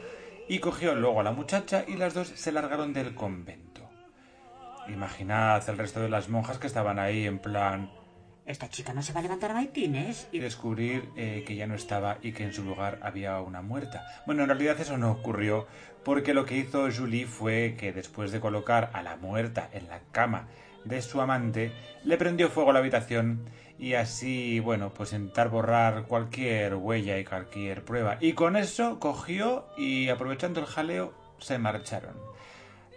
Y 0.51 0.59
cogió 0.59 0.95
luego 0.95 1.21
a 1.21 1.23
la 1.23 1.33
muchacha 1.33 1.87
y 1.89 1.97
las 1.97 2.13
dos 2.13 2.29
se 2.29 2.53
largaron 2.53 2.93
del 2.93 3.15
convento. 3.15 3.89
Imaginad 4.87 5.67
el 5.67 5.79
resto 5.79 6.01
de 6.03 6.11
las 6.11 6.29
monjas 6.29 6.59
que 6.59 6.67
estaban 6.67 6.99
ahí 6.99 7.27
en 7.27 7.39
plan... 7.39 7.91
Esta 8.45 8.69
chica 8.69 8.93
no 8.93 9.03
se 9.03 9.15
va 9.15 9.21
a 9.21 9.23
levantar 9.23 9.53
a 9.53 9.55
maitines. 9.55 10.29
Y 10.31 10.41
descubrir 10.41 11.09
eh, 11.17 11.43
que 11.47 11.57
ya 11.57 11.67
no 11.67 11.75
estaba 11.75 12.19
y 12.21 12.33
que 12.33 12.45
en 12.45 12.53
su 12.53 12.65
lugar 12.65 12.99
había 13.01 13.41
una 13.41 13.63
muerta. 13.63 14.05
Bueno, 14.27 14.43
en 14.43 14.51
realidad 14.51 14.79
eso 14.79 14.99
no 14.99 15.11
ocurrió 15.11 15.67
porque 16.05 16.35
lo 16.35 16.45
que 16.45 16.59
hizo 16.59 16.91
Julie 16.95 17.25
fue 17.25 17.77
que 17.79 17.95
después 17.95 18.31
de 18.31 18.41
colocar 18.41 18.91
a 18.93 19.03
la 19.03 19.17
muerta 19.17 19.71
en 19.73 19.89
la 19.89 20.01
cama 20.11 20.49
de 20.85 21.03
su 21.03 21.21
amante, 21.21 21.73
le 22.05 22.17
prendió 22.17 22.49
fuego 22.49 22.71
a 22.71 22.73
la 22.73 22.79
habitación 22.81 23.49
y 23.79 23.95
así, 23.95 24.61
bueno, 24.61 24.93
pues 24.95 25.13
intentar 25.13 25.49
borrar 25.49 26.05
cualquier 26.05 26.77
huella 26.77 27.19
y 27.19 27.25
cualquier 27.25 27.85
prueba. 27.85 28.17
Y 28.21 28.35
con 28.35 28.57
eso 28.57 29.01
cogió 29.01 29.67
y 29.77 30.09
aprovechando 30.09 30.61
el 30.61 30.67
jaleo 30.67 31.13
se 31.39 31.59
marcharon. 31.59 32.15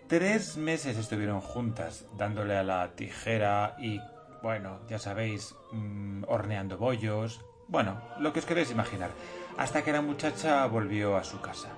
Tres 0.08 0.58
meses 0.58 0.98
estuvieron 0.98 1.42
juntas, 1.42 2.06
dándole 2.16 2.56
a 2.56 2.64
la 2.64 2.92
tijera 2.96 3.76
y, 3.80 4.00
bueno, 4.44 4.80
ya 4.88 5.00
sabéis, 5.00 5.56
mm, 5.72 6.26
horneando 6.28 6.78
bollos. 6.78 7.44
Bueno, 7.68 8.00
lo 8.20 8.32
que 8.32 8.40
os 8.40 8.46
queréis 8.46 8.70
imaginar, 8.70 9.10
hasta 9.58 9.84
que 9.84 9.92
la 9.92 10.02
muchacha 10.02 10.64
volvió 10.68 11.18
a 11.18 11.24
su 11.24 11.42
casa. 11.42 11.70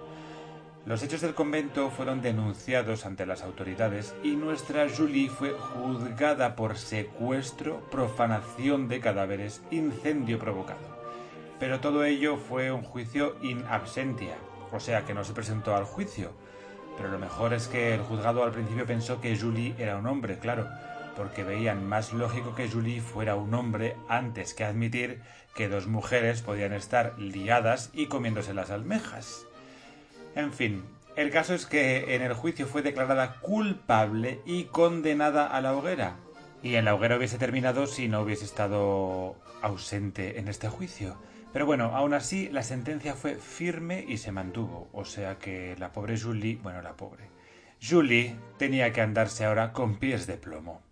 Los 0.87 1.03
hechos 1.03 1.19
del 1.19 1.33
convento 1.33 1.89
fueron 1.89 2.21
denunciados 2.21 3.05
ante 3.05 3.25
las 3.25 3.41
autoridades 3.41 4.15
y 4.23 4.37
nuestra 4.37 4.87
Julie 4.87 5.29
fue 5.29 5.51
juzgada 5.51 6.55
por 6.55 6.77
secuestro, 6.77 7.81
profanación 7.91 8.87
de 8.87 9.01
cadáveres, 9.01 9.61
incendio 9.69 10.39
provocado. 10.39 10.79
Pero 11.59 11.81
todo 11.81 12.05
ello 12.05 12.37
fue 12.37 12.71
un 12.71 12.83
juicio 12.83 13.35
in 13.41 13.65
absentia, 13.69 14.37
o 14.71 14.79
sea 14.79 15.03
que 15.03 15.13
no 15.13 15.25
se 15.25 15.33
presentó 15.33 15.75
al 15.75 15.83
juicio. 15.83 16.31
Pero 16.95 17.09
lo 17.09 17.19
mejor 17.19 17.53
es 17.53 17.67
que 17.67 17.93
el 17.93 17.99
juzgado 17.99 18.45
al 18.45 18.53
principio 18.53 18.85
pensó 18.85 19.19
que 19.19 19.37
Julie 19.37 19.75
era 19.77 19.97
un 19.97 20.07
hombre, 20.07 20.39
claro, 20.39 20.69
porque 21.17 21.43
veían 21.43 21.85
más 21.85 22.13
lógico 22.13 22.55
que 22.55 22.69
Julie 22.69 23.01
fuera 23.01 23.35
un 23.35 23.53
hombre 23.55 23.97
antes 24.07 24.53
que 24.53 24.63
admitir 24.63 25.19
que 25.53 25.67
dos 25.67 25.85
mujeres 25.87 26.43
podían 26.43 26.71
estar 26.71 27.19
liadas 27.19 27.89
y 27.91 28.05
comiéndose 28.05 28.53
las 28.53 28.71
almejas. 28.71 29.46
En 30.37 30.53
fin, 30.53 30.83
el 31.15 31.31
caso 31.31 31.55
es 31.55 31.65
que 31.65 32.13
en 32.13 32.21
el 32.21 32.35
juicio 32.35 32.67
fue 32.67 32.83
declarada 32.83 33.39
culpable 33.39 34.39
y 34.45 34.65
condenada 34.65 35.47
a 35.47 35.61
la 35.61 35.75
hoguera. 35.75 36.17
Y 36.61 36.75
en 36.75 36.85
la 36.85 36.93
hoguera 36.93 37.17
hubiese 37.17 37.39
terminado 37.39 37.87
si 37.87 38.07
no 38.07 38.21
hubiese 38.21 38.45
estado 38.45 39.35
ausente 39.63 40.37
en 40.37 40.47
este 40.47 40.69
juicio. 40.69 41.17
Pero 41.53 41.65
bueno, 41.65 41.95
aún 41.95 42.13
así 42.13 42.49
la 42.49 42.61
sentencia 42.61 43.15
fue 43.15 43.33
firme 43.37 44.05
y 44.07 44.17
se 44.17 44.31
mantuvo. 44.31 44.89
O 44.93 45.05
sea 45.05 45.39
que 45.39 45.75
la 45.79 45.91
pobre 45.91 46.19
Julie, 46.19 46.59
bueno, 46.61 46.83
la 46.83 46.93
pobre. 46.93 47.31
Julie 47.81 48.35
tenía 48.59 48.93
que 48.93 49.01
andarse 49.01 49.43
ahora 49.43 49.73
con 49.73 49.97
pies 49.97 50.27
de 50.27 50.37
plomo. 50.37 50.83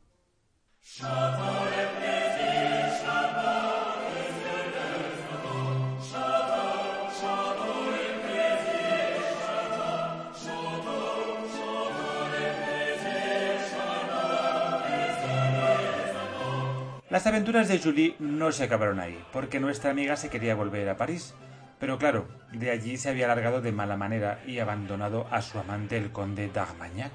Las 17.16 17.28
aventuras 17.28 17.70
de 17.70 17.80
Julie 17.80 18.18
no 18.20 18.52
se 18.52 18.66
acabaron 18.66 19.00
ahí, 19.00 19.18
porque 19.32 19.62
nuestra 19.62 19.90
amiga 19.90 20.18
se 20.18 20.30
quería 20.30 20.54
volver 20.54 20.90
a 20.90 20.98
París. 20.98 21.34
Pero 21.80 21.98
claro, 21.98 22.28
de 22.52 22.72
allí 22.72 22.98
se 22.98 23.08
había 23.08 23.30
largado 23.30 23.62
de 23.62 23.72
mala 23.72 23.96
manera 23.96 24.42
y 24.46 24.60
abandonado 24.60 25.26
a 25.32 25.42
su 25.42 25.58
amante 25.58 25.96
el 25.96 26.12
conde 26.12 26.50
d'Armagnac. 26.50 27.14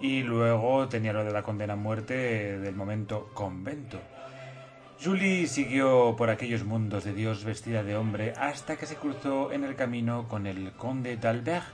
Y 0.00 0.22
luego 0.22 0.88
tenía 0.88 1.12
lo 1.12 1.24
de 1.24 1.32
la 1.34 1.42
condena 1.42 1.74
a 1.74 1.76
muerte 1.76 2.58
del 2.58 2.74
momento 2.74 3.28
convento. 3.34 4.00
Julie 5.04 5.46
siguió 5.46 6.16
por 6.16 6.30
aquellos 6.30 6.64
mundos 6.64 7.04
de 7.04 7.12
Dios 7.12 7.44
vestida 7.44 7.82
de 7.82 7.98
hombre 7.98 8.32
hasta 8.34 8.76
que 8.76 8.86
se 8.86 8.96
cruzó 8.96 9.52
en 9.52 9.62
el 9.62 9.76
camino 9.76 10.26
con 10.26 10.46
el 10.46 10.72
conde 10.72 11.18
d'Albert. 11.18 11.66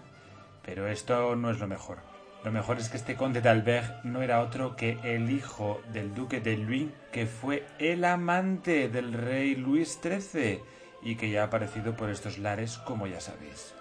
Pero 0.65 0.89
esto 0.89 1.37
no 1.37 1.53
es 1.53 1.61
lo 1.61 1.69
mejor. 1.69 2.14
Lo 2.45 2.53
mejor 2.53 2.79
es 2.79 2.91
que 2.91 2.99
este 2.99 3.17
conde 3.17 3.41
d'Albert 3.41 4.05
no 4.05 4.21
era 4.21 4.43
otro 4.43 4.77
que 4.77 4.99
el 5.03 5.31
hijo 5.31 5.81
del 5.95 6.15
duque 6.15 6.41
de 6.41 6.59
Luynes, 6.59 6.93
que 7.11 7.25
fue 7.25 7.65
el 7.79 8.05
amante 8.05 8.91
del 8.91 9.15
rey 9.15 9.55
Luis 9.55 9.99
XIII 10.03 10.61
y 11.03 11.17
que 11.17 11.31
ya 11.31 11.41
ha 11.41 11.47
aparecido 11.47 11.97
por 11.97 12.11
estos 12.11 12.37
lares, 12.37 12.77
como 12.77 13.07
ya 13.07 13.23
sabéis. 13.23 13.75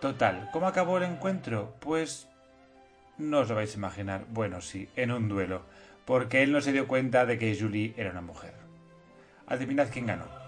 Total, 0.00 0.48
¿cómo 0.52 0.68
acabó 0.68 0.98
el 0.98 1.02
encuentro? 1.02 1.74
Pues 1.80 2.28
no 3.18 3.40
os 3.40 3.48
lo 3.48 3.56
vais 3.56 3.74
a 3.74 3.78
imaginar. 3.78 4.26
Bueno, 4.28 4.60
sí, 4.60 4.88
en 4.94 5.10
un 5.10 5.28
duelo, 5.28 5.62
porque 6.04 6.44
él 6.44 6.52
no 6.52 6.60
se 6.60 6.72
dio 6.72 6.86
cuenta 6.86 7.26
de 7.26 7.36
que 7.36 7.56
Julie 7.58 7.94
era 7.96 8.10
una 8.12 8.20
mujer. 8.20 8.54
Adivinad 9.48 9.88
quién 9.90 10.06
ganó. 10.06 10.41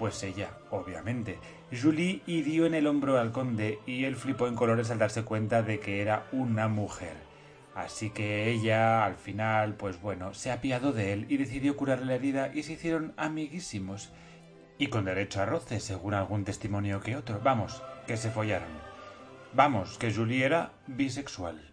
Pues 0.00 0.22
ella, 0.22 0.48
obviamente. 0.70 1.38
Julie 1.70 2.22
hirió 2.26 2.64
en 2.64 2.72
el 2.72 2.86
hombro 2.86 3.18
al 3.18 3.32
conde 3.32 3.80
y 3.84 4.06
él 4.06 4.16
flipó 4.16 4.48
en 4.48 4.54
colores 4.54 4.90
al 4.90 4.98
darse 4.98 5.24
cuenta 5.24 5.62
de 5.62 5.78
que 5.78 6.00
era 6.00 6.26
una 6.32 6.68
mujer. 6.68 7.12
Así 7.74 8.08
que 8.08 8.50
ella, 8.50 9.04
al 9.04 9.16
final, 9.16 9.74
pues 9.74 10.00
bueno, 10.00 10.32
se 10.32 10.50
apiadó 10.52 10.92
de 10.92 11.12
él 11.12 11.26
y 11.28 11.36
decidió 11.36 11.76
curarle 11.76 12.06
la 12.06 12.14
herida 12.14 12.50
y 12.54 12.62
se 12.62 12.72
hicieron 12.72 13.12
amiguísimos. 13.18 14.10
Y 14.78 14.86
con 14.86 15.04
derecho 15.04 15.42
a 15.42 15.44
roce, 15.44 15.80
según 15.80 16.14
algún 16.14 16.46
testimonio 16.46 17.00
que 17.00 17.16
otro. 17.16 17.38
Vamos, 17.44 17.82
que 18.06 18.16
se 18.16 18.30
follaron. 18.30 18.70
Vamos, 19.52 19.98
que 19.98 20.14
Julie 20.14 20.46
era 20.46 20.72
bisexual. 20.86 21.69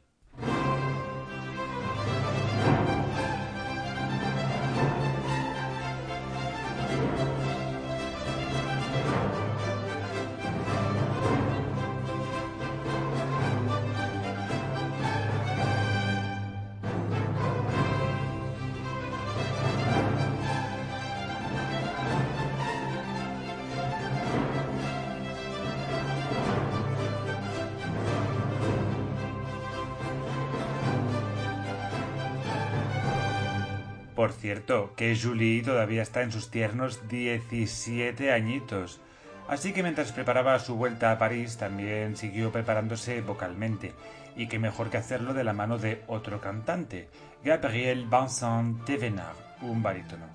Por 34.18 34.34
cierto, 34.34 34.94
que 34.96 35.16
Julie 35.16 35.62
todavía 35.62 36.02
está 36.02 36.24
en 36.24 36.32
sus 36.32 36.50
tiernos 36.50 37.08
17 37.08 38.32
añitos. 38.32 39.00
Así 39.48 39.74
que 39.74 39.84
mientras 39.84 40.12
preparaba 40.12 40.58
su 40.58 40.74
vuelta 40.74 41.12
a 41.12 41.20
París 41.20 41.58
también 41.58 42.18
siguió 42.18 42.52
preparándose 42.52 43.22
vocalmente, 43.22 43.94
y 44.36 44.48
qué 44.48 44.58
mejor 44.58 44.90
que 44.90 44.98
hacerlo 44.98 45.36
de 45.36 45.44
la 45.44 45.54
mano 45.54 45.78
de 45.78 46.02
otro 46.08 46.42
cantante, 46.42 47.10
Gabriel 47.44 48.08
Vincent 48.10 48.84
Thévenard, 48.86 49.38
un 49.62 49.84
barítono. 49.84 50.26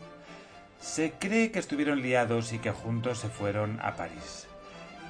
Se 0.78 1.14
cree 1.18 1.50
que 1.50 1.58
estuvieron 1.58 2.02
liados 2.02 2.52
y 2.52 2.60
que 2.60 2.70
juntos 2.70 3.18
se 3.18 3.30
fueron 3.30 3.80
a 3.82 3.96
París. 3.96 4.46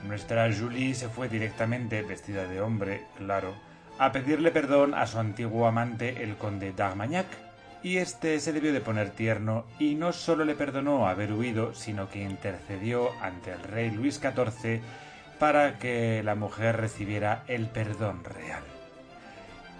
Nuestra 0.08 0.50
Julie 0.50 0.94
se 0.94 1.10
fue 1.10 1.28
directamente, 1.28 2.00
vestida 2.00 2.46
de 2.46 2.62
hombre, 2.62 3.02
claro, 3.18 3.54
a 3.98 4.12
pedirle 4.12 4.50
perdón 4.50 4.94
a 4.94 5.06
su 5.06 5.18
antiguo 5.18 5.66
amante, 5.66 6.22
el 6.22 6.36
conde 6.36 6.72
d'Armagnac, 6.72 7.51
y 7.82 7.98
este 7.98 8.38
se 8.40 8.52
debió 8.52 8.72
de 8.72 8.80
poner 8.80 9.10
tierno 9.10 9.64
y 9.78 9.94
no 9.94 10.12
solo 10.12 10.44
le 10.44 10.54
perdonó 10.54 11.08
haber 11.08 11.32
huido, 11.32 11.74
sino 11.74 12.08
que 12.08 12.22
intercedió 12.22 13.10
ante 13.20 13.52
el 13.52 13.62
rey 13.62 13.90
Luis 13.90 14.20
XIV 14.20 14.80
para 15.38 15.78
que 15.78 16.22
la 16.22 16.34
mujer 16.34 16.76
recibiera 16.76 17.44
el 17.48 17.68
perdón 17.68 18.22
real. 18.24 18.62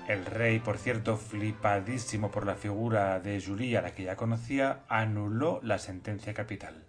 El 0.09 0.27
rey, 0.27 0.59
por 0.59 0.79
cierto, 0.79 1.17
flipadísimo 1.17 2.31
por 2.31 2.45
la 2.45 2.57
figura 2.57 3.21
de 3.21 3.41
Julie 3.41 3.79
a 3.79 3.83
la 3.83 3.93
que 3.93 4.03
ya 4.03 4.17
conocía, 4.17 4.81
anuló 4.89 5.61
la 5.63 5.79
sentencia 5.79 6.35
capital. 6.35 6.85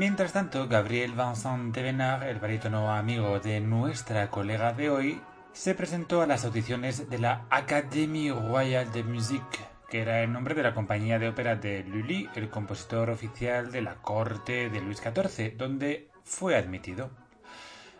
Mientras 0.00 0.32
tanto, 0.32 0.66
Gabriel 0.66 1.12
Vincent 1.12 1.74
de 1.74 1.82
Benard, 1.82 2.22
el 2.22 2.40
barítono 2.40 2.90
amigo 2.90 3.38
de 3.38 3.60
nuestra 3.60 4.30
colega 4.30 4.72
de 4.72 4.88
hoy, 4.88 5.20
se 5.52 5.74
presentó 5.74 6.22
a 6.22 6.26
las 6.26 6.46
audiciones 6.46 7.10
de 7.10 7.18
la 7.18 7.44
Académie 7.50 8.32
Royale 8.32 8.90
de 8.92 9.04
Musique, 9.04 9.58
que 9.90 10.00
era 10.00 10.22
el 10.22 10.32
nombre 10.32 10.54
de 10.54 10.62
la 10.62 10.72
compañía 10.72 11.18
de 11.18 11.28
ópera 11.28 11.56
de 11.56 11.84
Lully, 11.84 12.30
el 12.34 12.48
compositor 12.48 13.10
oficial 13.10 13.72
de 13.72 13.82
la 13.82 13.96
corte 13.96 14.70
de 14.70 14.80
Luis 14.80 15.02
XIV, 15.02 15.58
donde 15.58 16.08
fue 16.24 16.56
admitido. 16.56 17.10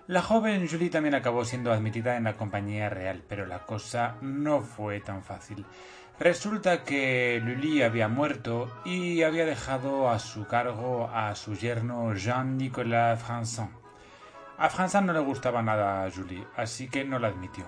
La 0.06 0.22
joven 0.22 0.66
Julie 0.66 0.88
también 0.88 1.14
acabó 1.14 1.44
siendo 1.44 1.70
admitida 1.70 2.16
en 2.16 2.24
la 2.24 2.38
compañía 2.38 2.88
real, 2.88 3.22
pero 3.28 3.44
la 3.44 3.66
cosa 3.66 4.16
no 4.22 4.62
fue 4.62 5.00
tan 5.00 5.22
fácil. 5.22 5.66
Resulta 6.20 6.84
que 6.84 7.40
Lully 7.42 7.80
había 7.80 8.06
muerto 8.06 8.70
y 8.84 9.22
había 9.22 9.46
dejado 9.46 10.10
a 10.10 10.18
su 10.18 10.46
cargo 10.46 11.08
a 11.08 11.34
su 11.34 11.54
yerno 11.54 12.14
Jean-Nicolas 12.14 13.22
Franson. 13.22 13.70
A 14.58 14.68
Franson 14.68 15.06
no 15.06 15.14
le 15.14 15.20
gustaba 15.20 15.62
nada 15.62 16.04
a 16.04 16.10
Julie, 16.10 16.46
así 16.56 16.90
que 16.90 17.04
no 17.04 17.18
la 17.18 17.28
admitió. 17.28 17.64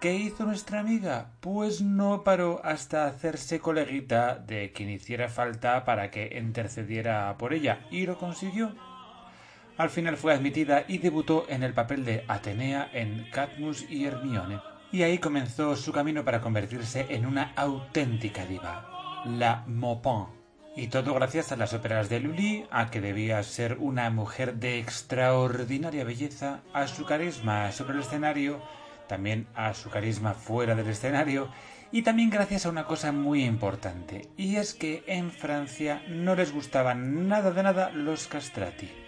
¿Qué 0.00 0.12
hizo 0.12 0.44
nuestra 0.44 0.80
amiga? 0.80 1.34
Pues 1.38 1.80
no 1.82 2.24
paró 2.24 2.60
hasta 2.64 3.06
hacerse 3.06 3.60
coleguita 3.60 4.34
de 4.34 4.72
quien 4.72 4.90
hiciera 4.90 5.28
falta 5.28 5.84
para 5.84 6.10
que 6.10 6.36
intercediera 6.36 7.38
por 7.38 7.54
ella, 7.54 7.86
y 7.92 8.06
lo 8.06 8.18
consiguió. 8.18 8.74
Al 9.78 9.90
final 9.90 10.16
fue 10.16 10.34
admitida 10.34 10.84
y 10.88 10.98
debutó 10.98 11.46
en 11.48 11.62
el 11.62 11.74
papel 11.74 12.04
de 12.04 12.24
Atenea 12.26 12.90
en 12.92 13.30
Cadmus 13.30 13.88
y 13.88 14.04
Hermione 14.04 14.71
y 14.92 15.02
ahí 15.02 15.18
comenzó 15.18 15.74
su 15.74 15.90
camino 15.90 16.24
para 16.24 16.42
convertirse 16.42 17.06
en 17.08 17.24
una 17.24 17.52
auténtica 17.56 18.44
diva, 18.44 19.22
la 19.24 19.64
Maupin. 19.66 20.26
Y 20.76 20.88
todo 20.88 21.14
gracias 21.14 21.50
a 21.50 21.56
las 21.56 21.72
óperas 21.72 22.08
de 22.08 22.20
Lully, 22.20 22.66
a 22.70 22.90
que 22.90 23.00
debía 23.00 23.42
ser 23.42 23.78
una 23.78 24.08
mujer 24.10 24.54
de 24.54 24.78
extraordinaria 24.78 26.04
belleza, 26.04 26.60
a 26.72 26.86
su 26.86 27.04
carisma 27.04 27.72
sobre 27.72 27.94
el 27.94 28.00
escenario, 28.00 28.62
también 29.08 29.46
a 29.54 29.74
su 29.74 29.90
carisma 29.90 30.34
fuera 30.34 30.74
del 30.74 30.88
escenario, 30.88 31.48
y 31.90 32.02
también 32.02 32.30
gracias 32.30 32.64
a 32.64 32.70
una 32.70 32.84
cosa 32.84 33.12
muy 33.12 33.44
importante, 33.44 34.28
y 34.36 34.56
es 34.56 34.72
que 34.72 35.04
en 35.06 35.30
Francia 35.30 36.02
no 36.08 36.34
les 36.34 36.52
gustaban 36.52 37.28
nada 37.28 37.50
de 37.50 37.62
nada 37.62 37.90
los 37.90 38.26
castrati 38.28 39.01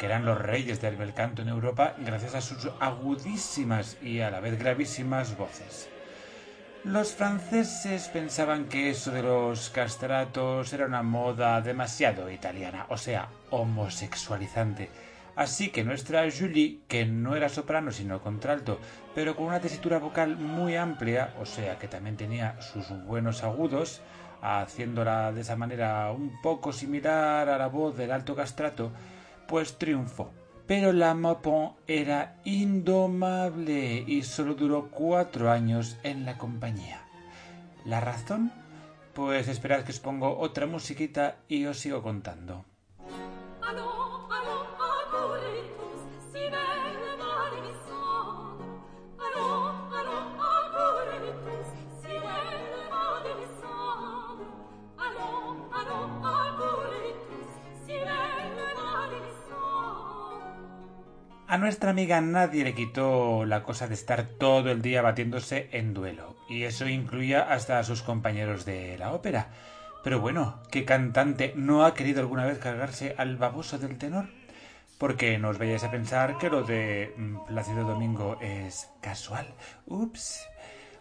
que 0.00 0.06
eran 0.06 0.24
los 0.24 0.40
reyes 0.40 0.80
del 0.80 0.96
bel 0.96 1.12
canto 1.12 1.42
en 1.42 1.48
Europa 1.48 1.94
gracias 1.98 2.34
a 2.34 2.40
sus 2.40 2.70
agudísimas 2.80 3.98
y 4.02 4.20
a 4.20 4.30
la 4.30 4.40
vez 4.40 4.58
gravísimas 4.58 5.36
voces. 5.36 5.90
Los 6.84 7.12
franceses 7.12 8.08
pensaban 8.08 8.64
que 8.64 8.88
eso 8.88 9.10
de 9.10 9.22
los 9.22 9.68
castratos 9.68 10.72
era 10.72 10.86
una 10.86 11.02
moda 11.02 11.60
demasiado 11.60 12.30
italiana, 12.30 12.86
o 12.88 12.96
sea, 12.96 13.28
homosexualizante. 13.50 14.88
Así 15.36 15.68
que 15.68 15.84
nuestra 15.84 16.26
Julie, 16.30 16.78
que 16.88 17.04
no 17.04 17.36
era 17.36 17.50
soprano 17.50 17.92
sino 17.92 18.22
contralto, 18.22 18.80
pero 19.14 19.36
con 19.36 19.48
una 19.48 19.60
tesitura 19.60 19.98
vocal 19.98 20.38
muy 20.38 20.76
amplia, 20.76 21.34
o 21.38 21.44
sea 21.44 21.78
que 21.78 21.88
también 21.88 22.16
tenía 22.16 22.58
sus 22.62 22.88
buenos 23.04 23.44
agudos, 23.44 24.00
haciéndola 24.40 25.30
de 25.32 25.42
esa 25.42 25.56
manera 25.56 26.10
un 26.10 26.40
poco 26.40 26.72
similar 26.72 27.50
a 27.50 27.58
la 27.58 27.66
voz 27.66 27.98
del 27.98 28.12
alto 28.12 28.34
castrato, 28.34 28.92
pues 29.50 29.78
triunfó. 29.78 30.30
Pero 30.68 30.92
la 30.92 31.12
Maupin 31.12 31.70
era 31.88 32.36
indomable 32.44 34.04
y 34.06 34.22
solo 34.22 34.54
duró 34.54 34.90
cuatro 34.92 35.50
años 35.50 35.98
en 36.04 36.24
la 36.24 36.38
compañía. 36.38 37.00
¿La 37.84 37.98
razón? 37.98 38.52
Pues 39.12 39.48
esperad 39.48 39.82
que 39.82 39.90
os 39.90 39.98
pongo 39.98 40.38
otra 40.38 40.66
musiquita 40.66 41.38
y 41.48 41.66
os 41.66 41.80
sigo 41.80 42.00
contando. 42.00 42.64
A 61.50 61.58
nuestra 61.58 61.90
amiga 61.90 62.20
nadie 62.20 62.62
le 62.62 62.74
quitó 62.74 63.44
la 63.44 63.64
cosa 63.64 63.88
de 63.88 63.94
estar 63.94 64.24
todo 64.38 64.70
el 64.70 64.82
día 64.82 65.02
batiéndose 65.02 65.68
en 65.72 65.94
duelo, 65.94 66.36
y 66.48 66.62
eso 66.62 66.86
incluía 66.86 67.42
hasta 67.52 67.80
a 67.80 67.82
sus 67.82 68.02
compañeros 68.02 68.64
de 68.64 68.96
la 68.98 69.12
ópera. 69.12 69.48
Pero 70.04 70.20
bueno, 70.20 70.62
¿qué 70.70 70.84
cantante 70.84 71.52
no 71.56 71.84
ha 71.84 71.92
querido 71.92 72.20
alguna 72.20 72.46
vez 72.46 72.60
cargarse 72.60 73.16
al 73.18 73.36
baboso 73.36 73.80
del 73.80 73.98
tenor? 73.98 74.28
porque 74.96 75.38
no 75.38 75.48
os 75.48 75.58
vayáis 75.58 75.82
a 75.82 75.90
pensar 75.90 76.36
que 76.36 76.50
lo 76.50 76.62
de 76.62 77.14
mm, 77.16 77.46
Plácido 77.46 77.84
Domingo 77.84 78.36
es 78.42 78.90
casual. 79.00 79.46
Ups. 79.86 80.46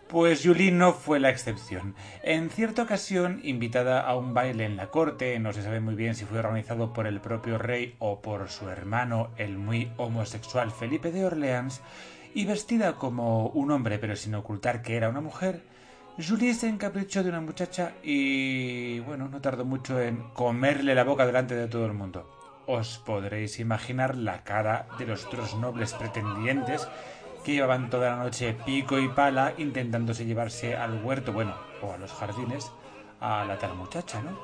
Pues 0.10 0.42
Julie 0.44 0.72
no 0.72 0.94
fue 0.94 1.20
la 1.20 1.30
excepción. 1.30 1.94
En 2.24 2.50
cierta 2.50 2.82
ocasión, 2.82 3.42
invitada 3.44 4.02
a 4.02 4.18
un 4.18 4.34
baile 4.34 4.66
en 4.66 4.76
la 4.76 4.88
corte, 4.88 5.38
no 5.38 5.54
se 5.54 5.62
sabe 5.62 5.82
muy 5.82 5.94
bien 5.94 6.16
si 6.16 6.26
fue 6.26 6.40
organizado 6.40 6.94
por 6.94 7.06
el 7.06 7.22
propio 7.22 7.60
rey 7.60 7.96
o 8.00 8.20
por 8.20 8.50
su 8.50 8.70
hermano, 8.70 9.30
el 9.38 9.60
muy 9.60 9.92
homosexual 9.98 10.72
Felipe 10.72 11.12
de 11.12 11.26
Orleans, 11.26 11.82
y 12.34 12.46
vestida 12.46 12.96
como 12.96 13.50
un 13.50 13.70
hombre 13.70 14.00
pero 14.00 14.16
sin 14.16 14.34
ocultar 14.34 14.82
que 14.82 14.98
era 14.98 15.10
una 15.10 15.22
mujer, 15.22 15.62
Julie 16.18 16.56
se 16.56 16.70
encaprichó 16.70 17.22
de 17.22 17.30
una 17.30 17.42
muchacha 17.42 17.94
y, 18.02 19.02
bueno, 19.02 19.30
no 19.30 19.42
tardó 19.42 19.64
mucho 19.64 20.02
en 20.02 20.32
comerle 20.34 20.96
la 20.96 21.04
boca 21.04 21.28
delante 21.28 21.54
de 21.54 21.68
todo 21.68 21.86
el 21.86 21.94
mundo. 21.94 22.28
Os 22.66 22.98
podréis 22.98 23.60
imaginar 23.60 24.18
la 24.18 24.44
cara 24.44 24.88
de 24.98 25.06
los 25.06 25.26
otros 25.28 25.56
nobles 25.56 25.94
pretendientes 25.94 26.88
que 27.44 27.54
llevaban 27.54 27.90
toda 27.90 28.12
la 28.12 28.24
noche 28.24 28.54
pico 28.66 29.00
y 29.00 29.08
pala 29.10 29.54
intentándose 29.58 30.26
llevarse 30.26 30.76
al 30.76 31.04
huerto, 31.04 31.34
bueno, 31.34 31.56
o 31.82 31.94
a 31.94 31.98
los 31.98 32.12
jardines, 32.12 32.72
a 33.20 33.46
la 33.46 33.58
tal 33.58 33.76
muchacha, 33.76 34.22
¿no? 34.22 34.38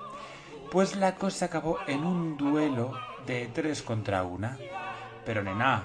Pues 0.72 0.96
la 0.96 1.16
cosa 1.16 1.46
acabó 1.46 1.80
en 1.88 2.04
un 2.06 2.38
duelo 2.38 2.94
de 3.26 3.48
tres 3.54 3.82
contra 3.82 4.24
una. 4.24 4.58
Pero 5.26 5.44
nena, 5.44 5.84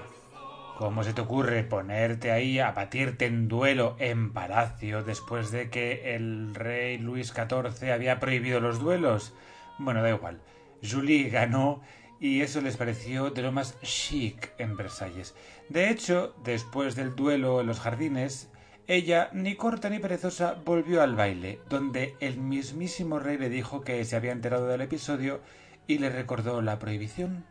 ¿cómo 0.77 1.03
se 1.03 1.13
te 1.13 1.21
ocurre 1.21 1.63
ponerte 1.63 2.31
ahí 2.31 2.59
a 2.59 2.71
batirte 2.71 3.25
en 3.25 3.47
duelo 3.47 3.95
en 3.99 4.33
palacio 4.33 5.03
después 5.03 5.51
de 5.51 5.69
que 5.69 6.15
el 6.15 6.53
rey 6.55 6.97
Luis 6.97 7.33
XIV 7.33 7.91
había 7.91 8.19
prohibido 8.19 8.59
los 8.59 8.79
duelos? 8.79 9.33
Bueno, 9.77 10.01
da 10.01 10.09
igual. 10.09 10.41
Julie 10.83 11.29
ganó 11.29 11.81
y 12.21 12.41
eso 12.41 12.61
les 12.61 12.77
pareció 12.77 13.31
de 13.31 13.41
lo 13.41 13.51
más 13.51 13.77
chic 13.81 14.53
en 14.59 14.77
Versalles. 14.77 15.33
De 15.69 15.89
hecho, 15.89 16.35
después 16.43 16.95
del 16.95 17.15
duelo 17.15 17.59
en 17.59 17.67
los 17.67 17.79
jardines, 17.79 18.47
ella, 18.87 19.29
ni 19.33 19.55
corta 19.55 19.89
ni 19.89 19.97
perezosa, 19.97 20.55
volvió 20.63 21.01
al 21.01 21.15
baile, 21.15 21.59
donde 21.67 22.15
el 22.19 22.37
mismísimo 22.37 23.17
rey 23.17 23.39
le 23.39 23.49
dijo 23.49 23.81
que 23.81 24.05
se 24.05 24.15
había 24.15 24.33
enterado 24.33 24.67
del 24.67 24.81
episodio 24.81 25.41
y 25.87 25.97
le 25.97 26.09
recordó 26.09 26.61
la 26.61 26.77
prohibición. 26.77 27.43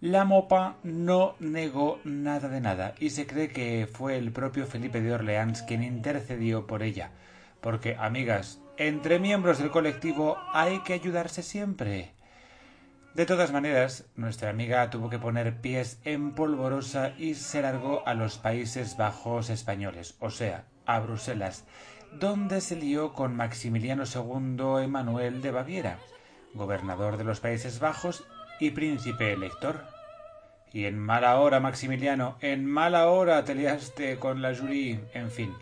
La 0.00 0.24
mopa 0.24 0.76
no 0.84 1.34
negó 1.40 1.98
nada 2.04 2.48
de 2.48 2.60
nada 2.60 2.94
y 3.00 3.10
se 3.10 3.26
cree 3.26 3.48
que 3.48 3.88
fue 3.92 4.16
el 4.16 4.30
propio 4.30 4.66
Felipe 4.66 5.00
de 5.00 5.14
Orleans 5.14 5.62
quien 5.62 5.82
intercedió 5.82 6.68
por 6.68 6.84
ella, 6.84 7.10
porque, 7.60 7.96
amigas, 7.98 8.60
entre 8.76 9.18
miembros 9.18 9.58
del 9.58 9.70
colectivo 9.70 10.36
hay 10.52 10.80
que 10.84 10.92
ayudarse 10.92 11.42
siempre. 11.42 12.13
De 13.14 13.26
todas 13.26 13.52
maneras, 13.52 14.06
nuestra 14.16 14.50
amiga 14.50 14.90
tuvo 14.90 15.08
que 15.08 15.20
poner 15.20 15.60
pies 15.60 16.00
en 16.02 16.34
polvorosa 16.34 17.12
y 17.16 17.34
se 17.34 17.62
largó 17.62 18.02
a 18.08 18.14
los 18.14 18.38
Países 18.38 18.96
Bajos 18.96 19.50
españoles, 19.50 20.16
o 20.18 20.30
sea, 20.30 20.64
a 20.84 20.98
Bruselas, 20.98 21.64
donde 22.18 22.60
se 22.60 22.74
lió 22.74 23.12
con 23.12 23.36
Maximiliano 23.36 24.02
II 24.02 24.82
Emanuel 24.82 25.42
de 25.42 25.52
Baviera, 25.52 25.98
gobernador 26.54 27.16
de 27.16 27.22
los 27.22 27.38
Países 27.38 27.78
Bajos 27.78 28.24
y 28.58 28.72
príncipe 28.72 29.32
elector. 29.32 29.84
Y 30.72 30.86
en 30.86 30.98
mala 30.98 31.38
hora, 31.38 31.60
Maximiliano, 31.60 32.36
en 32.40 32.66
mala 32.66 33.06
hora 33.06 33.44
te 33.44 33.54
liaste 33.54 34.18
con 34.18 34.42
la 34.42 34.56
Julie, 34.56 35.04
en 35.14 35.30
fin. 35.30 35.54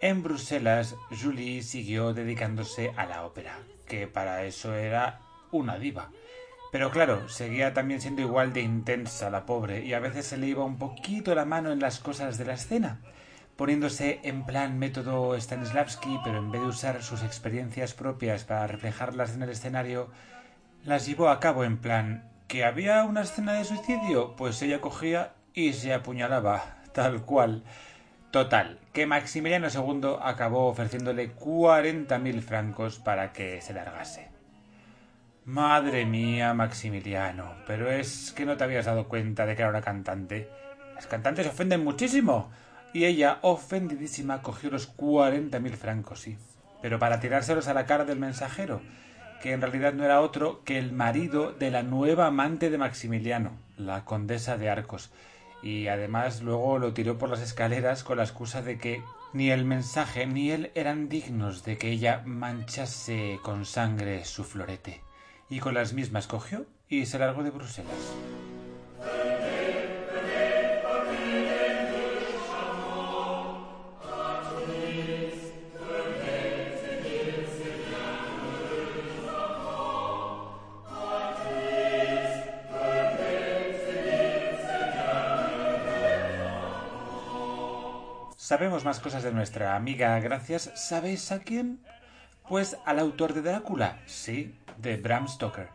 En 0.00 0.22
Bruselas, 0.22 0.94
Julie 1.10 1.64
siguió 1.64 2.14
dedicándose 2.14 2.92
a 2.96 3.04
la 3.06 3.24
ópera, 3.26 3.58
que 3.88 4.06
para 4.06 4.44
eso 4.44 4.76
era 4.76 5.22
una 5.50 5.76
diva 5.76 6.12
pero 6.70 6.90
claro, 6.90 7.28
seguía 7.28 7.72
también 7.72 8.00
siendo 8.00 8.22
igual 8.22 8.52
de 8.52 8.60
intensa 8.60 9.30
la 9.30 9.46
pobre 9.46 9.84
y 9.84 9.94
a 9.94 10.00
veces 10.00 10.26
se 10.26 10.36
le 10.36 10.48
iba 10.48 10.64
un 10.64 10.78
poquito 10.78 11.34
la 11.34 11.44
mano 11.44 11.72
en 11.72 11.80
las 11.80 11.98
cosas 11.98 12.36
de 12.36 12.44
la 12.44 12.54
escena, 12.54 13.00
poniéndose 13.56 14.20
en 14.22 14.44
plan 14.44 14.78
método 14.78 15.38
Stanislavski, 15.40 16.20
pero 16.22 16.38
en 16.38 16.50
vez 16.50 16.60
de 16.60 16.68
usar 16.68 17.02
sus 17.02 17.22
experiencias 17.22 17.94
propias 17.94 18.44
para 18.44 18.66
reflejarlas 18.66 19.34
en 19.34 19.42
el 19.42 19.50
escenario, 19.50 20.10
las 20.84 21.06
llevó 21.06 21.28
a 21.28 21.40
cabo 21.40 21.64
en 21.64 21.78
plan 21.78 22.30
que 22.48 22.64
había 22.64 23.04
una 23.04 23.22
escena 23.22 23.54
de 23.54 23.64
suicidio, 23.64 24.36
pues 24.36 24.60
ella 24.62 24.80
cogía 24.80 25.32
y 25.54 25.72
se 25.72 25.92
apuñalaba, 25.92 26.78
tal 26.92 27.22
cual. 27.22 27.64
Total, 28.30 28.78
que 28.92 29.06
Maximiliano 29.06 29.68
II 29.68 30.16
acabó 30.22 30.68
ofreciéndole 30.68 31.32
cuarenta 31.32 32.18
mil 32.18 32.42
francos 32.42 32.98
para 32.98 33.32
que 33.32 33.60
se 33.62 33.72
largase. 33.72 34.37
Madre 35.48 36.04
mía, 36.04 36.52
Maximiliano, 36.52 37.54
pero 37.66 37.90
es 37.90 38.32
que 38.32 38.44
no 38.44 38.58
te 38.58 38.64
habías 38.64 38.84
dado 38.84 39.08
cuenta 39.08 39.46
de 39.46 39.56
que 39.56 39.62
era 39.62 39.70
una 39.70 39.80
cantante. 39.80 40.46
Las 40.94 41.06
cantantes 41.06 41.46
ofenden 41.46 41.82
muchísimo. 41.82 42.50
Y 42.92 43.06
ella, 43.06 43.38
ofendidísima, 43.40 44.42
cogió 44.42 44.68
los 44.68 44.86
cuarenta 44.86 45.58
mil 45.58 45.74
francos, 45.74 46.20
sí. 46.20 46.36
Pero 46.82 46.98
para 46.98 47.18
tirárselos 47.18 47.66
a 47.66 47.72
la 47.72 47.86
cara 47.86 48.04
del 48.04 48.18
mensajero, 48.18 48.82
que 49.40 49.52
en 49.52 49.62
realidad 49.62 49.94
no 49.94 50.04
era 50.04 50.20
otro 50.20 50.62
que 50.64 50.76
el 50.76 50.92
marido 50.92 51.52
de 51.52 51.70
la 51.70 51.82
nueva 51.82 52.26
amante 52.26 52.68
de 52.68 52.76
Maximiliano, 52.76 53.52
la 53.78 54.04
condesa 54.04 54.58
de 54.58 54.68
Arcos. 54.68 55.10
Y 55.62 55.86
además 55.86 56.42
luego 56.42 56.78
lo 56.78 56.92
tiró 56.92 57.16
por 57.16 57.30
las 57.30 57.40
escaleras 57.40 58.04
con 58.04 58.18
la 58.18 58.24
excusa 58.24 58.60
de 58.60 58.76
que 58.76 59.02
ni 59.32 59.50
el 59.50 59.64
mensaje 59.64 60.26
ni 60.26 60.50
él 60.50 60.72
eran 60.74 61.08
dignos 61.08 61.64
de 61.64 61.78
que 61.78 61.88
ella 61.88 62.20
manchase 62.26 63.38
con 63.42 63.64
sangre 63.64 64.26
su 64.26 64.44
florete 64.44 65.07
y 65.50 65.60
con 65.60 65.74
las 65.74 65.92
mismas 65.92 66.26
cogió 66.26 66.66
y 66.88 67.06
se 67.06 67.18
largó 67.18 67.42
de 67.42 67.50
Bruselas. 67.50 67.92
Sabemos 88.48 88.82
más 88.82 88.98
cosas 88.98 89.22
de 89.22 89.30
nuestra 89.30 89.76
amiga 89.76 90.18
gracias, 90.20 90.72
¿sabéis 90.74 91.32
a 91.32 91.40
quién? 91.40 91.84
Pues 92.48 92.78
al 92.86 92.98
autor 92.98 93.34
de 93.34 93.42
Drácula, 93.42 94.00
sí, 94.06 94.57
de 94.80 94.96
Bram 94.96 95.28
Stoker. 95.28 95.68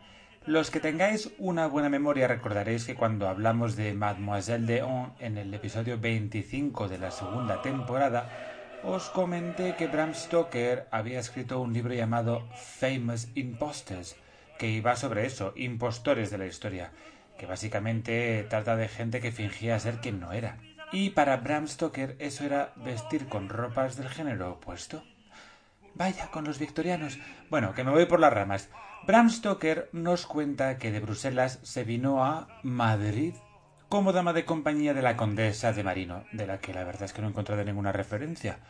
Los 0.46 0.70
que 0.70 0.80
tengáis 0.80 1.30
una 1.38 1.66
buena 1.66 1.88
memoria 1.88 2.28
recordaréis 2.28 2.84
que 2.84 2.94
cuando 2.94 3.28
hablamos 3.28 3.76
de 3.76 3.94
Mademoiselle 3.94 4.66
Deon 4.66 5.14
en 5.18 5.38
el 5.38 5.54
episodio 5.54 5.98
25 5.98 6.88
de 6.88 6.98
la 6.98 7.10
segunda 7.10 7.62
temporada, 7.62 8.28
os 8.82 9.08
comenté 9.08 9.76
que 9.76 9.86
Bram 9.86 10.12
Stoker 10.12 10.86
había 10.90 11.18
escrito 11.18 11.60
un 11.60 11.72
libro 11.72 11.94
llamado 11.94 12.46
Famous 12.78 13.28
Imposters, 13.34 14.16
que 14.58 14.68
iba 14.68 14.96
sobre 14.96 15.24
eso, 15.24 15.54
impostores 15.56 16.30
de 16.30 16.36
la 16.36 16.46
historia, 16.46 16.92
que 17.38 17.46
básicamente 17.46 18.44
trata 18.50 18.76
de 18.76 18.88
gente 18.88 19.20
que 19.20 19.32
fingía 19.32 19.78
ser 19.78 20.00
quien 20.00 20.20
no 20.20 20.32
era. 20.32 20.58
Y 20.92 21.10
para 21.10 21.38
Bram 21.38 21.66
Stoker 21.66 22.16
eso 22.18 22.44
era 22.44 22.72
vestir 22.76 23.26
con 23.28 23.48
ropas 23.48 23.96
del 23.96 24.10
género 24.10 24.52
opuesto. 24.52 25.02
Vaya, 25.94 26.30
con 26.30 26.44
los 26.44 26.58
victorianos. 26.58 27.18
Bueno, 27.50 27.72
que 27.72 27.84
me 27.84 27.92
voy 27.92 28.04
por 28.06 28.20
las 28.20 28.32
ramas. 28.32 28.68
Bram 29.06 29.28
Stoker 29.28 29.90
nos 29.92 30.26
cuenta 30.26 30.78
que 30.78 30.90
de 30.90 31.00
Bruselas 31.00 31.58
se 31.62 31.84
vino 31.84 32.24
a 32.24 32.48
Madrid 32.62 33.34
como 33.90 34.12
dama 34.14 34.32
de 34.32 34.46
compañía 34.46 34.94
de 34.94 35.02
la 35.02 35.14
condesa 35.14 35.74
de 35.74 35.84
Marino, 35.84 36.24
de 36.32 36.46
la 36.46 36.58
que 36.58 36.72
la 36.72 36.84
verdad 36.84 37.02
es 37.02 37.12
que 37.12 37.20
no 37.20 37.28
he 37.28 37.30
encontrado 37.30 37.62
ninguna 37.64 37.92
referencia, 37.92 38.60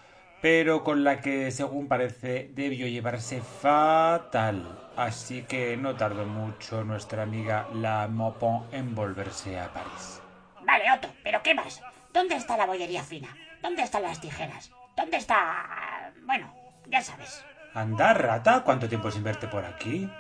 pero 0.42 0.82
con 0.82 1.04
la 1.04 1.20
que, 1.20 1.52
según 1.52 1.86
parece, 1.86 2.50
debió 2.52 2.88
llevarse 2.88 3.40
fatal. 3.42 4.90
Así 4.96 5.42
que 5.42 5.76
no 5.76 5.94
tardó 5.94 6.26
mucho 6.26 6.82
nuestra 6.82 7.22
amiga 7.22 7.68
la 7.72 8.08
Mopon 8.08 8.66
en 8.72 8.92
volverse 8.96 9.60
a 9.60 9.72
París. 9.72 10.20
Vale, 10.66 10.90
Otto, 10.90 11.08
pero 11.22 11.44
¿qué 11.44 11.54
más? 11.54 11.80
¿Dónde 12.12 12.34
está 12.34 12.56
la 12.56 12.66
bollería 12.66 13.04
fina? 13.04 13.28
¿Dónde 13.62 13.82
están 13.82 14.02
las 14.02 14.20
tijeras? 14.20 14.72
¿Dónde 14.96 15.16
está... 15.16 16.12
bueno, 16.26 16.52
ya 16.86 17.02
sabes. 17.02 17.44
Anda, 17.72 18.14
rata, 18.14 18.62
¿cuánto 18.64 18.88
tiempo 18.88 19.10
sin 19.10 19.22
verte 19.22 19.46
por 19.48 19.64
aquí? 19.64 20.10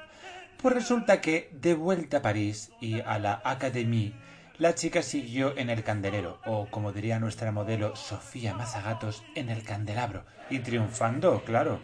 Pues 0.64 0.76
resulta 0.76 1.20
que, 1.20 1.50
de 1.52 1.74
vuelta 1.74 2.16
a 2.16 2.22
París 2.22 2.72
y 2.80 2.98
a 3.02 3.18
la 3.18 3.42
Académie, 3.44 4.14
la 4.56 4.74
chica 4.74 5.02
siguió 5.02 5.54
en 5.58 5.68
el 5.68 5.84
candelero, 5.84 6.40
o 6.46 6.70
como 6.70 6.90
diría 6.90 7.20
nuestra 7.20 7.52
modelo 7.52 7.96
Sofía 7.96 8.54
Mazagatos, 8.54 9.24
en 9.34 9.50
el 9.50 9.62
candelabro, 9.62 10.24
y 10.48 10.60
triunfando, 10.60 11.44
claro. 11.44 11.80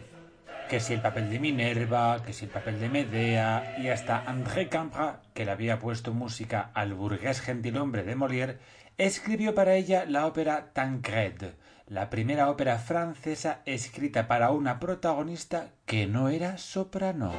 Que 0.67 0.79
si 0.79 0.93
el 0.93 1.01
papel 1.03 1.29
de 1.29 1.37
Minerva, 1.37 2.23
que 2.25 2.33
si 2.33 2.45
el 2.45 2.49
papel 2.49 2.79
de 2.79 2.89
Medea, 2.89 3.75
y 3.77 3.89
hasta 3.89 4.23
André 4.27 4.67
Campra, 4.67 5.21
que 5.35 5.45
le 5.45 5.51
había 5.51 5.77
puesto 5.77 6.15
música 6.15 6.71
al 6.73 6.95
burgués 6.95 7.39
gentilhombre 7.39 8.01
de 8.01 8.15
Molière, 8.15 8.57
escribió 8.97 9.53
para 9.53 9.75
ella 9.75 10.05
la 10.07 10.25
ópera 10.25 10.73
Tancred, 10.73 11.53
la 11.85 12.09
primera 12.09 12.49
ópera 12.49 12.79
francesa 12.79 13.61
escrita 13.65 14.27
para 14.27 14.49
una 14.49 14.79
protagonista 14.79 15.69
que 15.85 16.07
no 16.07 16.29
era 16.29 16.57
soprano. 16.57 17.31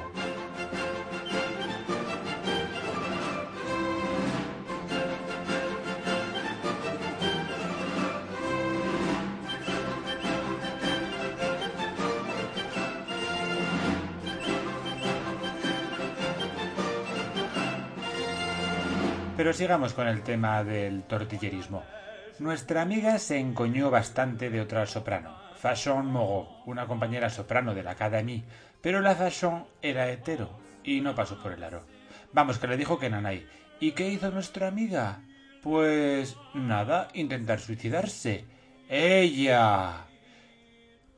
Pero 19.43 19.55
sigamos 19.55 19.93
con 19.93 20.07
el 20.07 20.23
tema 20.23 20.63
del 20.63 21.03
tortillerismo. 21.03 21.83
Nuestra 22.39 22.81
amiga 22.81 23.19
se 23.19 23.41
encoñó 23.41 23.91
bastante 23.91 24.51
de 24.51 24.61
otra 24.61 24.87
soprano, 24.87 25.37
Fashion 25.57 26.07
Moreau, 26.07 26.47
una 26.65 26.87
compañera 26.87 27.29
soprano 27.29 27.75
de 27.75 27.83
la 27.83 27.91
Académie, 27.91 28.45
pero 28.81 29.01
la 29.01 29.17
Fashion 29.17 29.65
era 29.83 30.09
hetero 30.09 30.49
y 30.85 31.01
no 31.01 31.17
pasó 31.17 31.43
por 31.43 31.51
el 31.51 31.65
aro. 31.65 31.85
Vamos, 32.33 32.59
que 32.59 32.69
le 32.69 32.77
dijo 32.77 33.01
que 33.01 33.11
nanay. 33.11 33.45
¿Y 33.81 33.91
qué 33.91 34.11
hizo 34.11 34.31
nuestra 34.31 34.69
amiga? 34.69 35.23
Pues 35.61 36.37
nada, 36.55 37.09
intentar 37.13 37.59
suicidarse. 37.59 38.45
¡Ella! 38.89 40.05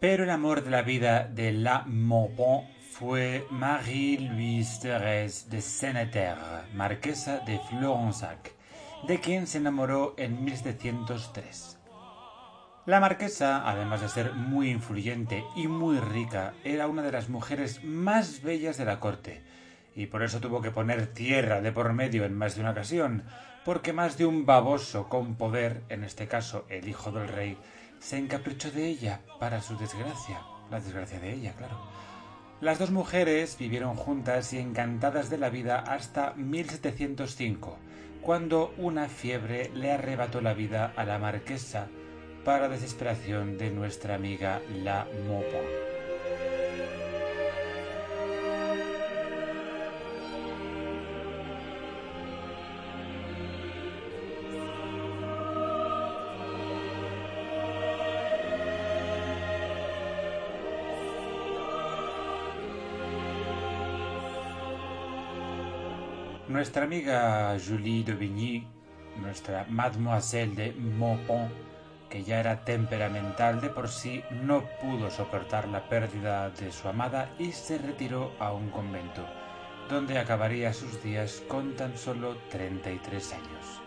Pero 0.00 0.24
el 0.24 0.30
amor 0.30 0.64
de 0.64 0.70
la 0.70 0.80
vida 0.80 1.24
de 1.24 1.52
la 1.52 1.84
Maupin 1.84 2.73
fue 2.98 3.44
Marie-Louise 3.50 4.78
Thérèse 4.80 5.48
de 5.48 5.61
Senneterre, 5.61 6.62
marquesa 6.74 7.40
de 7.40 7.59
Florensac, 7.68 8.52
de 9.09 9.18
quien 9.18 9.48
se 9.48 9.59
enamoró 9.59 10.14
en 10.16 10.44
1703. 10.44 11.76
La 12.87 13.00
marquesa, 13.00 13.68
además 13.68 14.00
de 14.00 14.09
ser 14.09 14.35
muy 14.35 14.70
influyente 14.70 15.42
y 15.57 15.66
muy 15.66 15.98
rica, 15.98 16.54
era 16.62 16.87
una 16.87 17.02
de 17.02 17.11
las 17.11 17.28
mujeres 17.28 17.83
más 17.83 18.42
bellas 18.42 18.76
de 18.76 18.85
la 18.85 19.00
corte, 19.00 19.42
y 19.96 20.07
por 20.07 20.22
eso 20.22 20.38
tuvo 20.38 20.62
que 20.62 20.70
poner 20.70 21.09
tierra 21.09 21.61
de 21.61 21.72
por 21.72 21.92
medio 21.94 22.24
en 22.24 22.38
más 22.38 22.54
de 22.54 22.61
una 22.61 22.70
ocasión, 22.70 23.24
porque 23.64 23.92
más 23.92 24.18
de 24.18 24.26
un 24.26 24.46
baboso 24.46 25.09
con 25.09 25.35
poder, 25.35 25.83
en 25.88 26.04
este 26.04 26.28
caso 26.28 26.64
el 26.68 26.87
hijo 26.87 27.11
del 27.11 27.26
rey, 27.26 27.59
se 27.98 28.18
encaprichó 28.18 28.70
de 28.70 28.87
ella 28.87 29.20
para 29.40 29.62
su 29.62 29.76
desgracia, 29.76 30.42
la 30.70 30.78
desgracia 30.78 31.18
de 31.18 31.33
ella, 31.33 31.54
claro. 31.54 32.03
Las 32.64 32.79
dos 32.79 32.90
mujeres 32.90 33.59
vivieron 33.59 33.94
juntas 33.94 34.55
y 34.55 34.59
encantadas 34.59 35.29
de 35.29 35.37
la 35.37 35.50
vida 35.50 35.81
hasta 35.81 36.33
1705, 36.33 37.77
cuando 38.22 38.72
una 38.79 39.11
fiebre 39.11 39.70
le 39.74 39.92
arrebató 39.92 40.40
la 40.40 40.55
vida 40.55 40.90
a 40.96 41.05
la 41.05 41.18
marquesa 41.18 41.88
para 42.42 42.70
desesperación 42.70 43.59
de 43.59 43.70
nuestra 43.70 44.14
amiga 44.14 44.62
la 44.83 45.07
Mopo. 45.29 45.93
Nuestra 66.48 66.85
amiga 66.85 67.57
Julie 67.59 68.04
de 68.04 68.12
Vigny, 68.12 68.68
nuestra 69.16 69.64
mademoiselle 69.70 70.54
de 70.54 70.72
Maupin, 70.72 71.48
que 72.11 72.22
ya 72.22 72.38
era 72.38 72.66
temperamental 72.66 73.62
de 73.62 73.70
por 73.70 73.88
sí, 73.88 74.22
no 74.30 74.62
pudo 74.78 75.11
soportar 75.11 75.66
la 75.68 75.88
pérdida 75.88 76.50
de 76.50 76.70
su 76.70 76.87
amada 76.87 77.30
y 77.38 77.52
se 77.52 77.78
retiró 77.78 78.33
a 78.38 78.52
un 78.52 78.68
convento, 78.68 79.24
donde 79.88 80.18
acabaría 80.18 80.74
sus 80.74 81.02
días 81.02 81.42
con 81.48 81.76
tan 81.76 81.96
solo 81.96 82.37
33 82.50 83.33
años. 83.33 83.83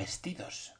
Travestidos. 0.00 0.72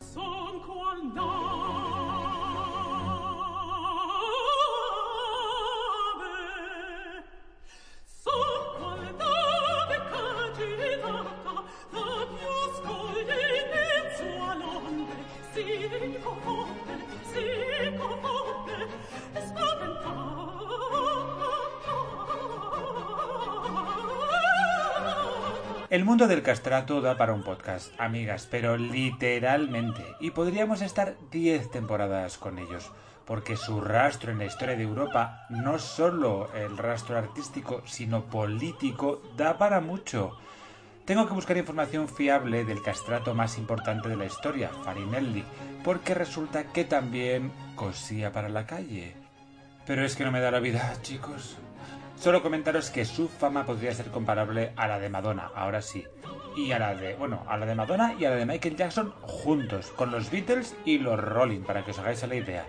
El 25.91 26.05
mundo 26.05 26.29
del 26.29 26.43
castrato 26.43 27.01
da 27.01 27.17
para 27.17 27.33
un 27.33 27.43
podcast, 27.43 27.93
amigas, 27.99 28.47
pero 28.49 28.77
literalmente. 28.77 30.05
Y 30.21 30.31
podríamos 30.31 30.83
estar 30.83 31.17
10 31.33 31.69
temporadas 31.73 32.39
con 32.39 32.61
ellos, 32.61 32.93
porque 33.25 33.57
su 33.57 33.81
rastro 33.81 34.31
en 34.31 34.39
la 34.39 34.45
historia 34.45 34.77
de 34.77 34.85
Europa, 34.85 35.47
no 35.49 35.81
solo 35.81 36.49
el 36.55 36.79
rastro 36.79 37.19
artístico, 37.19 37.83
sino 37.87 38.27
político, 38.27 39.21
da 39.37 39.59
para 39.59 39.81
mucho. 39.81 40.39
Tengo 41.07 41.27
que 41.27 41.35
buscar 41.35 41.57
información 41.57 42.09
fiable 42.09 42.65
del 42.65 42.83
castrato 42.83 43.35
más 43.35 43.59
importante 43.59 44.09
de 44.09 44.17
la 44.17 44.27
historia, 44.27 44.71
Farinelli, 44.85 45.43
porque 45.83 46.15
resulta 46.15 46.73
que 46.73 46.85
también 46.85 47.51
cosía 47.75 48.31
para 48.31 48.49
la 48.49 48.65
calle. 48.65 49.17
Pero 49.87 50.05
es 50.05 50.15
que 50.15 50.25
no 50.25 50.31
me 50.31 50.39
da 50.39 50.53
la 50.53 50.61
vida, 50.61 50.95
chicos. 51.03 51.59
Solo 52.21 52.43
comentaros 52.43 52.91
que 52.91 53.07
su 53.07 53.29
fama 53.29 53.65
podría 53.65 53.95
ser 53.95 54.11
comparable 54.11 54.75
a 54.77 54.87
la 54.87 54.99
de 54.99 55.09
Madonna, 55.09 55.51
ahora 55.55 55.81
sí. 55.81 56.05
Y 56.55 56.71
a 56.73 56.79
la 56.79 56.95
de, 56.95 57.15
bueno, 57.15 57.47
a 57.49 57.57
la 57.57 57.65
de 57.65 57.75
Madonna 57.75 58.15
y 58.19 58.27
a 58.27 58.31
la 58.31 58.37
de 58.37 58.45
Michael 58.45 58.77
Jackson 58.77 59.15
juntos, 59.23 59.87
con 59.97 60.11
los 60.11 60.31
Beatles 60.31 60.77
y 60.85 60.99
los 60.99 61.19
Rolling, 61.19 61.63
para 61.63 61.83
que 61.83 61.93
os 61.93 61.99
hagáis 61.99 62.23
la 62.29 62.35
idea. 62.35 62.67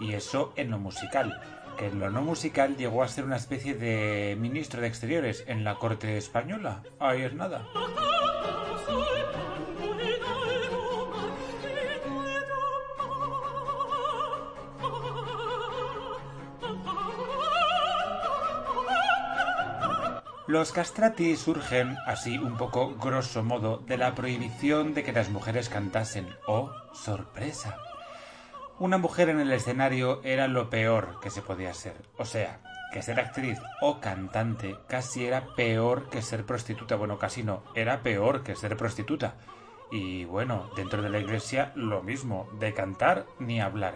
Y 0.00 0.14
eso 0.14 0.54
en 0.56 0.70
lo 0.70 0.78
musical, 0.78 1.38
que 1.76 1.88
en 1.88 2.00
lo 2.00 2.08
no 2.08 2.22
musical 2.22 2.78
llegó 2.78 3.02
a 3.02 3.08
ser 3.08 3.24
una 3.24 3.36
especie 3.36 3.74
de 3.74 4.38
ministro 4.40 4.80
de 4.80 4.86
Exteriores 4.86 5.44
en 5.48 5.64
la 5.64 5.74
corte 5.74 6.16
española. 6.16 6.82
Ahí 6.98 7.20
es 7.20 7.34
nada. 7.34 7.66
Los 20.46 20.72
castrati 20.72 21.36
surgen, 21.36 21.96
así 22.06 22.36
un 22.36 22.58
poco 22.58 22.96
grosso 22.96 23.42
modo, 23.42 23.78
de 23.78 23.96
la 23.96 24.14
prohibición 24.14 24.92
de 24.92 25.02
que 25.02 25.12
las 25.12 25.30
mujeres 25.30 25.70
cantasen. 25.70 26.28
¡Oh, 26.46 26.70
sorpresa! 26.92 27.78
Una 28.78 28.98
mujer 28.98 29.30
en 29.30 29.40
el 29.40 29.50
escenario 29.52 30.20
era 30.22 30.46
lo 30.46 30.68
peor 30.68 31.18
que 31.22 31.30
se 31.30 31.40
podía 31.40 31.72
ser. 31.72 31.96
O 32.18 32.26
sea, 32.26 32.60
que 32.92 33.00
ser 33.00 33.20
actriz 33.20 33.58
o 33.80 34.00
cantante 34.00 34.76
casi 34.86 35.24
era 35.24 35.54
peor 35.56 36.10
que 36.10 36.20
ser 36.20 36.44
prostituta. 36.44 36.96
Bueno, 36.96 37.18
casi 37.18 37.42
no, 37.42 37.62
era 37.74 38.02
peor 38.02 38.42
que 38.42 38.54
ser 38.54 38.76
prostituta. 38.76 39.36
Y 39.90 40.26
bueno, 40.26 40.68
dentro 40.76 41.00
de 41.00 41.08
la 41.08 41.20
iglesia 41.20 41.72
lo 41.74 42.02
mismo, 42.02 42.50
de 42.60 42.74
cantar 42.74 43.24
ni 43.38 43.62
hablar. 43.62 43.94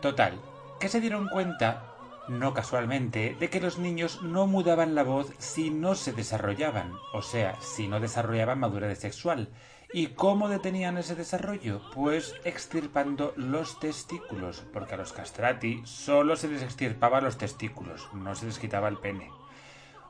Total, 0.00 0.40
que 0.80 0.88
se 0.88 1.02
dieron 1.02 1.28
cuenta 1.28 1.97
no 2.28 2.54
casualmente, 2.54 3.36
de 3.38 3.50
que 3.50 3.60
los 3.60 3.78
niños 3.78 4.22
no 4.22 4.46
mudaban 4.46 4.94
la 4.94 5.02
voz 5.02 5.32
si 5.38 5.70
no 5.70 5.94
se 5.94 6.12
desarrollaban, 6.12 6.92
o 7.12 7.22
sea, 7.22 7.60
si 7.60 7.88
no 7.88 8.00
desarrollaban 8.00 8.60
madurez 8.60 8.98
sexual. 8.98 9.48
¿Y 9.92 10.08
cómo 10.08 10.50
detenían 10.50 10.98
ese 10.98 11.14
desarrollo? 11.14 11.80
Pues 11.94 12.34
extirpando 12.44 13.32
los 13.36 13.80
testículos, 13.80 14.62
porque 14.72 14.94
a 14.94 14.98
los 14.98 15.14
castrati 15.14 15.80
solo 15.84 16.36
se 16.36 16.48
les 16.48 16.62
extirpaba 16.62 17.22
los 17.22 17.38
testículos, 17.38 18.08
no 18.12 18.34
se 18.34 18.46
les 18.46 18.58
quitaba 18.58 18.88
el 18.88 18.98
pene. 18.98 19.30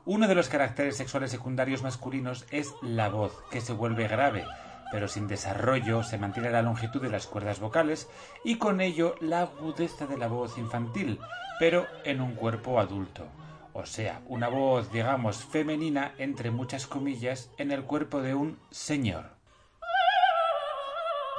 Uno 0.05 0.27
de 0.27 0.35
los 0.35 0.49
caracteres 0.49 0.97
sexuales 0.97 1.31
secundarios 1.31 1.83
masculinos 1.83 2.45
es 2.51 2.73
la 2.81 3.09
voz, 3.09 3.41
que 3.51 3.61
se 3.61 3.73
vuelve 3.73 4.07
grave, 4.07 4.45
pero 4.91 5.07
sin 5.07 5.27
desarrollo 5.27 6.03
se 6.03 6.17
mantiene 6.17 6.51
la 6.51 6.61
longitud 6.61 7.01
de 7.01 7.09
las 7.09 7.27
cuerdas 7.27 7.59
vocales 7.59 8.09
y 8.43 8.57
con 8.57 8.81
ello 8.81 9.15
la 9.19 9.41
agudeza 9.41 10.07
de 10.07 10.17
la 10.17 10.27
voz 10.27 10.57
infantil, 10.57 11.19
pero 11.59 11.87
en 12.03 12.21
un 12.21 12.35
cuerpo 12.35 12.79
adulto. 12.79 13.25
O 13.73 13.85
sea, 13.85 14.21
una 14.27 14.49
voz, 14.49 14.91
digamos, 14.91 15.43
femenina, 15.43 16.13
entre 16.17 16.51
muchas 16.51 16.87
comillas, 16.87 17.51
en 17.57 17.71
el 17.71 17.83
cuerpo 17.83 18.21
de 18.21 18.35
un 18.35 18.59
señor. 18.71 19.31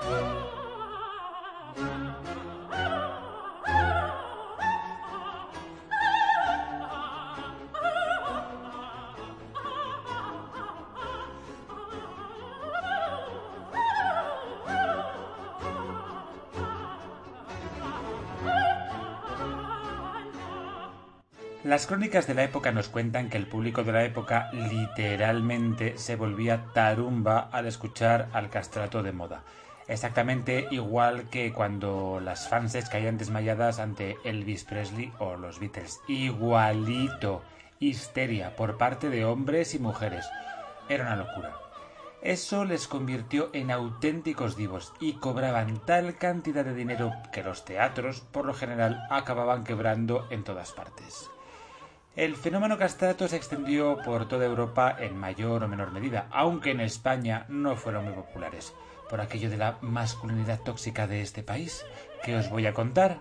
Las 21.71 21.87
crónicas 21.87 22.27
de 22.27 22.35
la 22.35 22.43
época 22.43 22.73
nos 22.73 22.89
cuentan 22.89 23.29
que 23.29 23.37
el 23.37 23.47
público 23.47 23.85
de 23.85 23.93
la 23.93 24.03
época 24.03 24.51
literalmente 24.53 25.97
se 25.99 26.17
volvía 26.17 26.65
tarumba 26.75 27.49
al 27.53 27.67
escuchar 27.67 28.29
al 28.33 28.51
castrato 28.51 29.05
de 29.05 29.13
moda. 29.13 29.45
Exactamente 29.87 30.67
igual 30.73 31.31
que 31.31 31.53
cuando 31.53 32.19
las 32.19 32.49
fanses 32.49 32.89
caían 32.89 33.19
desmayadas 33.19 33.79
ante 33.79 34.17
Elvis 34.25 34.65
Presley 34.65 35.13
o 35.21 35.37
los 35.37 35.61
Beatles. 35.61 36.01
Igualito. 36.09 37.43
Histeria 37.79 38.57
por 38.57 38.77
parte 38.77 39.09
de 39.09 39.25
hombres 39.25 39.73
y 39.77 39.79
mujeres. 39.79 40.29
Era 40.89 41.05
una 41.05 41.15
locura. 41.15 41.55
Eso 42.21 42.65
les 42.65 42.89
convirtió 42.89 43.49
en 43.53 43.71
auténticos 43.71 44.57
divos 44.57 44.93
y 44.99 45.13
cobraban 45.21 45.79
tal 45.87 46.19
cantidad 46.19 46.65
de 46.65 46.75
dinero 46.75 47.13
que 47.33 47.45
los 47.45 47.65
teatros, 47.65 48.23
por 48.33 48.45
lo 48.45 48.55
general, 48.55 49.07
acababan 49.09 49.63
quebrando 49.63 50.27
en 50.31 50.43
todas 50.43 50.73
partes. 50.73 51.31
El 52.21 52.37
fenómeno 52.37 52.77
castrato 52.77 53.27
se 53.29 53.37
extendió 53.37 53.97
por 54.05 54.29
toda 54.29 54.45
Europa 54.45 54.95
en 54.99 55.17
mayor 55.17 55.65
o 55.65 55.69
menor 55.69 55.91
medida, 55.91 56.27
aunque 56.31 56.73
en 56.73 56.81
España 56.81 57.47
no 57.49 57.77
fueron 57.77 58.05
muy 58.05 58.13
populares, 58.13 58.75
por 59.09 59.23
aquello 59.23 59.49
de 59.49 59.57
la 59.57 59.79
masculinidad 59.81 60.61
tóxica 60.61 61.07
de 61.07 61.23
este 61.23 61.43
país, 61.43 61.83
que 62.23 62.37
os 62.37 62.51
voy 62.51 62.67
a 62.67 62.75
contar. 62.75 63.21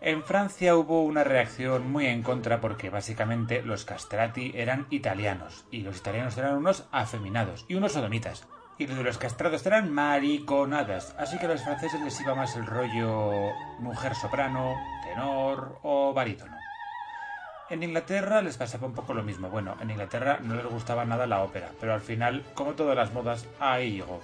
En 0.00 0.22
Francia 0.22 0.76
hubo 0.76 1.02
una 1.02 1.24
reacción 1.24 1.90
muy 1.90 2.06
en 2.06 2.22
contra 2.22 2.60
porque 2.60 2.88
básicamente 2.88 3.62
los 3.62 3.84
castrati 3.84 4.52
eran 4.54 4.86
italianos 4.90 5.64
y 5.72 5.80
los 5.80 5.98
italianos 5.98 6.38
eran 6.38 6.54
unos 6.54 6.86
afeminados 6.92 7.66
y 7.66 7.74
unos 7.74 7.94
sodomitas. 7.94 8.46
Y 8.78 8.86
los 8.86 8.96
de 8.96 9.02
los 9.02 9.18
castrados 9.18 9.66
eran 9.66 9.92
mariconadas, 9.92 11.16
así 11.18 11.36
que 11.38 11.46
a 11.46 11.48
los 11.48 11.62
franceses 11.62 12.00
les 12.00 12.20
iba 12.20 12.36
más 12.36 12.54
el 12.54 12.64
rollo 12.64 13.50
mujer 13.80 14.14
soprano, 14.14 14.76
tenor 15.02 15.80
o 15.82 16.14
barítono. 16.14 16.63
En 17.74 17.82
Inglaterra 17.82 18.40
les 18.40 18.56
pasaba 18.56 18.86
un 18.86 18.94
poco 18.94 19.14
lo 19.14 19.24
mismo. 19.24 19.48
Bueno, 19.48 19.76
en 19.80 19.90
Inglaterra 19.90 20.38
no 20.40 20.54
les 20.54 20.64
gustaba 20.64 21.04
nada 21.04 21.26
la 21.26 21.42
ópera, 21.42 21.72
pero 21.80 21.92
al 21.92 22.00
final, 22.00 22.44
como 22.54 22.74
todas 22.74 22.94
las 22.94 23.12
modas, 23.12 23.48
ahí 23.58 23.94
llegó. 23.94 24.20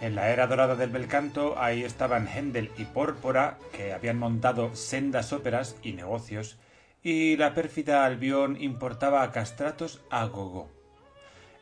En 0.00 0.14
la 0.14 0.30
era 0.30 0.46
dorada 0.46 0.76
del 0.76 0.90
bel 0.90 1.08
canto, 1.08 1.58
ahí 1.58 1.82
estaban 1.82 2.28
Händel 2.28 2.70
y 2.78 2.84
Pórpora, 2.84 3.58
que 3.72 3.92
habían 3.92 4.20
montado 4.20 4.76
sendas 4.76 5.32
óperas 5.32 5.74
y 5.82 5.94
negocios, 5.94 6.58
y 7.02 7.36
la 7.36 7.54
pérfida 7.54 8.04
Albión 8.04 8.56
importaba 8.62 9.24
a 9.24 9.32
castratos 9.32 10.00
a 10.08 10.26
gogo. 10.26 10.70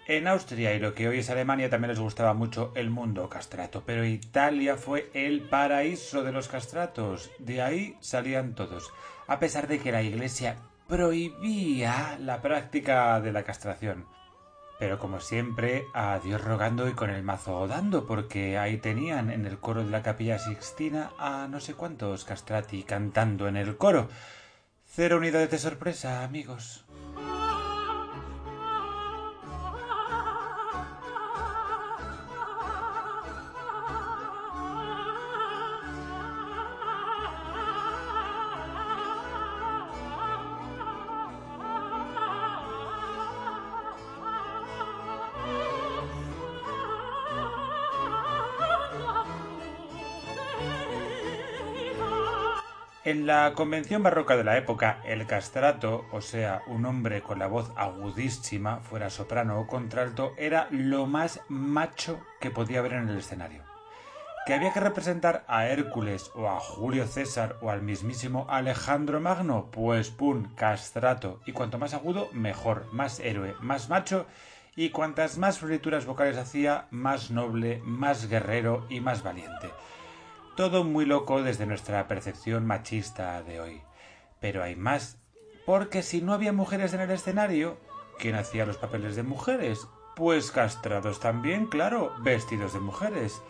En 0.07 0.29
Austria 0.29 0.75
y 0.75 0.79
lo 0.79 0.93
que 0.93 1.09
hoy 1.09 1.21
es 1.21 1.31
Alemania 1.31 1.71
también 1.71 1.89
les 1.89 2.01
gustaba 2.01 2.35
mucho 2.35 2.71
el 2.75 2.91
mundo 2.91 3.31
castrato, 3.31 3.83
pero 3.87 4.05
Italia 4.05 4.77
fue 4.77 5.09
el 5.15 5.41
paraíso 5.41 6.23
de 6.23 6.33
los 6.33 6.49
castratos. 6.49 7.31
De 7.39 7.63
ahí 7.63 7.97
salían 8.01 8.55
todos, 8.55 8.93
a 9.27 9.39
pesar 9.39 9.69
de 9.69 9.79
que 9.79 9.91
la 9.91 10.03
Iglesia 10.03 10.57
prohibía 10.95 12.17
la 12.21 12.41
práctica 12.41 13.21
de 13.21 13.33
la 13.33 13.43
castración. 13.43 14.07
Pero 14.79 15.01
como 15.01 15.19
siempre, 15.19 15.87
a 15.93 16.21
Dios 16.21 16.41
rogando 16.45 16.89
y 16.89 16.93
con 16.93 17.11
el 17.11 17.25
mazo 17.25 17.67
dando, 17.67 18.07
porque 18.07 18.59
ahí 18.59 18.77
tenían 18.77 19.31
en 19.33 19.45
el 19.45 19.59
coro 19.59 19.85
de 19.85 19.91
la 19.91 20.05
capilla 20.05 20.39
Sixtina 20.39 21.11
a 21.19 21.49
no 21.51 21.59
sé 21.59 21.75
cuántos 21.75 22.25
castrati 22.25 22.85
cantando 22.85 23.49
en 23.49 23.57
el 23.57 23.77
coro. 23.77 24.09
Cero 24.87 25.17
unidades 25.17 25.51
de 25.51 25.59
sorpresa, 25.59 26.23
amigos. 26.23 26.84
En 53.05 53.27
la 53.27 53.53
convención 53.55 54.03
barroca 54.03 54.35
de 54.35 54.45
la 54.45 54.57
época, 54.57 55.03
el 55.05 55.27
castrato, 55.27 56.07
o 56.11 56.23
sea, 56.23 56.63
un 56.67 56.87
hombre 56.87 57.21
con 57.21 57.39
la 57.39 57.47
voz 57.47 57.71
agudísima, 57.77 58.79
fuera 58.79 59.11
soprano 59.11 59.61
o 59.61 59.67
contralto, 59.67 60.33
era 60.39 60.69
lo 60.71 61.05
más 61.05 61.43
macho 61.49 62.19
que 62.41 62.51
podía 62.51 62.79
haber 62.79 62.95
en 62.95 63.11
el 63.11 63.19
escenario. 63.19 63.63
Que 64.47 64.55
había 64.55 64.73
que 64.73 64.81
representar 64.81 65.45
a 65.49 65.67
Hércules 65.67 66.31
o 66.35 66.49
a 66.49 66.59
Julio 66.61 67.07
César 67.07 67.59
o 67.61 67.69
al 67.69 67.83
mismísimo 67.83 68.47
Alejandro 68.49 69.21
Magno, 69.21 69.69
pues 69.71 70.09
pum, 70.09 70.55
castrato, 70.55 71.43
y 71.45 71.53
cuanto 71.53 71.79
más 71.79 71.93
agudo, 71.93 72.31
mejor, 72.33 72.91
más 72.91 73.21
héroe, 73.21 73.55
más 73.61 73.91
macho, 73.91 74.25
y 74.77 74.89
cuantas 74.89 75.37
más 75.37 75.59
florituras 75.59 76.07
vocales 76.07 76.39
hacía, 76.39 76.87
más 76.91 77.31
noble, 77.31 77.83
más 77.85 78.31
guerrero 78.31 78.87
y 78.89 79.01
más 79.01 79.23
valiente. 79.23 79.69
Todo 80.57 80.85
muy 80.85 81.05
loco 81.05 81.43
desde 81.43 81.67
nuestra 81.67 82.07
percepción 82.07 82.65
machista 82.65 83.43
de 83.43 83.59
hoy. 83.59 83.83
Pero 84.39 84.63
hay 84.63 84.77
más. 84.77 85.19
Porque 85.67 86.01
si 86.03 86.23
no 86.23 86.33
había 86.33 86.53
mujeres 86.53 86.95
en 86.95 87.01
el 87.01 87.11
escenario, 87.11 87.77
¿quién 88.21 88.37
hacía 88.37 88.65
los 88.65 88.77
papeles 88.77 89.17
de 89.17 89.25
mujeres? 89.25 89.89
Pues 90.15 90.53
castrados 90.53 91.19
también, 91.19 91.67
claro, 91.67 92.15
vestidos 92.23 92.73
de 92.73 92.79
mujeres. 92.79 93.43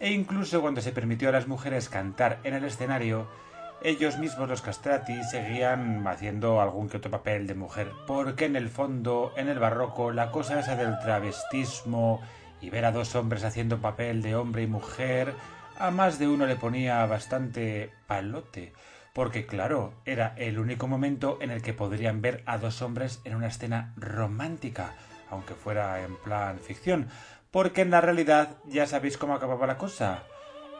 E 0.00 0.12
incluso 0.12 0.60
cuando 0.60 0.82
se 0.82 0.92
permitió 0.92 1.30
a 1.30 1.32
las 1.32 1.48
mujeres 1.48 1.88
cantar 1.88 2.40
en 2.44 2.52
el 2.52 2.64
escenario, 2.64 3.26
ellos 3.82 4.18
mismos 4.18 4.46
los 4.46 4.60
castrati 4.60 5.24
seguían 5.24 6.06
haciendo 6.06 6.60
algún 6.60 6.90
que 6.90 6.98
otro 6.98 7.10
papel 7.10 7.46
de 7.46 7.54
mujer, 7.54 7.90
porque 8.06 8.44
en 8.44 8.56
el 8.56 8.68
fondo, 8.68 9.32
en 9.36 9.48
el 9.48 9.58
barroco, 9.58 10.10
la 10.10 10.30
cosa 10.30 10.60
esa 10.60 10.76
del 10.76 10.98
travestismo 10.98 12.20
y 12.60 12.68
ver 12.68 12.84
a 12.84 12.92
dos 12.92 13.14
hombres 13.14 13.44
haciendo 13.44 13.78
papel 13.78 14.20
de 14.20 14.36
hombre 14.36 14.62
y 14.62 14.66
mujer 14.66 15.34
a 15.80 15.90
más 15.90 16.18
de 16.18 16.28
uno 16.28 16.46
le 16.46 16.56
ponía 16.56 17.04
bastante 17.06 17.90
palote, 18.06 18.72
porque 19.14 19.46
claro, 19.46 19.94
era 20.04 20.34
el 20.36 20.58
único 20.58 20.86
momento 20.86 21.38
en 21.40 21.50
el 21.50 21.62
que 21.62 21.72
podrían 21.72 22.20
ver 22.20 22.42
a 22.46 22.58
dos 22.58 22.82
hombres 22.82 23.20
en 23.24 23.34
una 23.34 23.48
escena 23.48 23.94
romántica, 23.96 24.94
aunque 25.30 25.54
fuera 25.54 26.02
en 26.02 26.16
plan 26.16 26.58
ficción, 26.58 27.08
porque 27.50 27.80
en 27.80 27.90
la 27.90 28.00
realidad 28.00 28.58
ya 28.66 28.86
sabéis 28.86 29.16
cómo 29.16 29.34
acababa 29.34 29.66
la 29.66 29.78
cosa, 29.78 30.24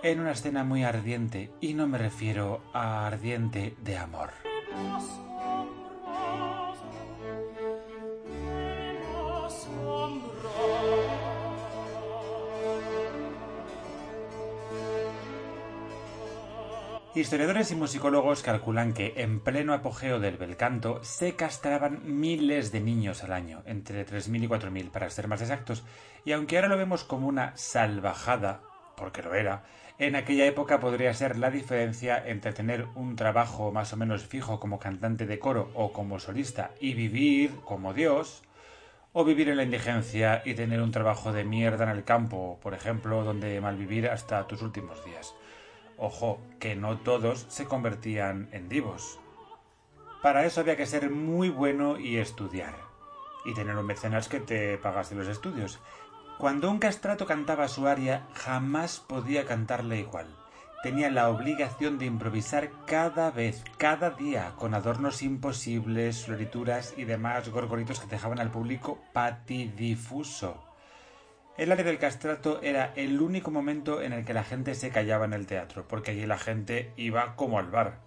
en 0.03 0.21
una 0.21 0.33
escena 0.33 0.65
muy 0.65 0.85
ardiente, 0.85 1.51
y 1.61 1.75
no 1.75 1.87
me 1.87 1.99
refiero 1.99 2.63
a 2.75 3.07
ardiente 3.07 3.75
de 3.83 3.97
amor. 3.97 4.31
Historiadores 17.13 17.73
y 17.73 17.75
musicólogos 17.75 18.45
calculan 18.45 18.95
que 18.95 19.15
en 19.17 19.41
pleno 19.41 19.75
apogeo 19.75 20.21
del 20.21 20.37
bel 20.37 20.57
canto 20.57 21.03
se 21.03 21.35
castraban 21.35 22.03
miles 22.05 22.71
de 22.71 22.81
niños 22.81 23.25
al 23.25 23.33
año, 23.33 23.65
entre 23.67 24.07
3.000 24.07 24.45
y 24.45 24.47
4.000 24.47 24.91
para 24.93 25.11
ser 25.11 25.27
más 25.27 25.41
exactos, 25.41 25.83
y 26.25 26.31
aunque 26.31 26.55
ahora 26.55 26.69
lo 26.69 26.79
vemos 26.79 27.03
como 27.03 27.27
una 27.27 27.57
salvajada, 27.57 28.61
porque 28.97 29.23
lo 29.23 29.35
era, 29.35 29.65
en 29.99 30.15
aquella 30.15 30.47
época 30.47 30.79
podría 30.79 31.13
ser 31.13 31.37
la 31.37 31.51
diferencia 31.51 32.23
entre 32.25 32.53
tener 32.53 32.87
un 32.95 33.17
trabajo 33.17 33.73
más 33.73 33.93
o 33.93 33.97
menos 33.97 34.25
fijo 34.25 34.61
como 34.61 34.79
cantante 34.79 35.27
de 35.27 35.41
coro 35.41 35.73
o 35.75 35.93
como 35.93 36.21
solista 36.21 36.71
y 36.81 36.95
vivir 36.95 37.51
como 37.65 37.93
Dios, 37.93 38.45
o 39.13 39.25
vivir 39.25 39.49
en 39.49 39.57
la 39.57 39.65
indigencia 39.65 40.43
y 40.45 40.55
tener 40.55 40.81
un 40.81 40.93
trabajo 40.93 41.33
de 41.33 41.43
mierda 41.43 41.83
en 41.83 41.91
el 41.91 42.05
campo, 42.05 42.61
por 42.63 42.73
ejemplo, 42.73 43.25
donde 43.25 43.61
malvivir 43.61 44.09
hasta 44.09 44.47
tus 44.47 44.63
últimos 44.63 45.05
días. 45.05 45.35
Ojo, 46.03 46.41
que 46.59 46.77
no 46.77 46.97
todos 46.97 47.45
se 47.51 47.67
convertían 47.67 48.49
en 48.53 48.71
divos. 48.71 49.19
Para 50.23 50.47
eso 50.47 50.63
había 50.63 50.79
que 50.79 50.87
ser 50.87 51.11
muy 51.11 51.51
bueno 51.51 52.01
y 52.01 52.17
estudiar. 52.17 52.75
Y 53.45 53.53
tener 53.53 53.77
un 53.77 53.85
mecenas 53.85 54.27
que 54.27 54.41
te 54.41 54.79
pagase 54.79 55.15
los 55.15 55.29
estudios. 55.29 55.79
Cuando 56.39 56.71
un 56.71 56.79
castrato 56.79 57.27
cantaba 57.27 57.69
su 57.69 57.87
aria, 57.87 58.27
jamás 58.33 58.99
podía 58.99 59.45
cantarle 59.45 59.99
igual. 59.99 60.35
Tenía 60.83 61.11
la 61.11 61.29
obligación 61.29 61.99
de 61.99 62.07
improvisar 62.07 62.71
cada 62.87 63.31
vez, 63.31 63.63
cada 63.77 64.09
día, 64.09 64.55
con 64.57 64.73
adornos 64.73 65.21
imposibles, 65.21 66.25
florituras 66.25 66.95
y 66.97 67.05
demás 67.05 67.51
gorgoritos 67.51 68.01
que 68.01 68.07
dejaban 68.07 68.41
al 68.41 68.51
público 68.51 68.99
patidifuso. 69.13 70.70
El 71.61 71.71
área 71.71 71.85
del 71.85 71.99
castrato 71.99 72.63
era 72.63 72.95
el 72.97 73.21
único 73.21 73.51
momento 73.51 74.01
en 74.01 74.15
el 74.15 74.25
que 74.25 74.33
la 74.33 74.45
gente 74.45 74.75
se 74.75 74.89
callaba 74.89 75.27
en 75.27 75.35
el 75.35 75.47
teatro, 75.47 75.87
porque 75.87 76.13
allí 76.13 76.25
la 76.25 76.39
gente 76.39 76.95
iba 76.97 77.37
como 77.37 77.59
al 77.59 77.71
bar, 77.71 77.99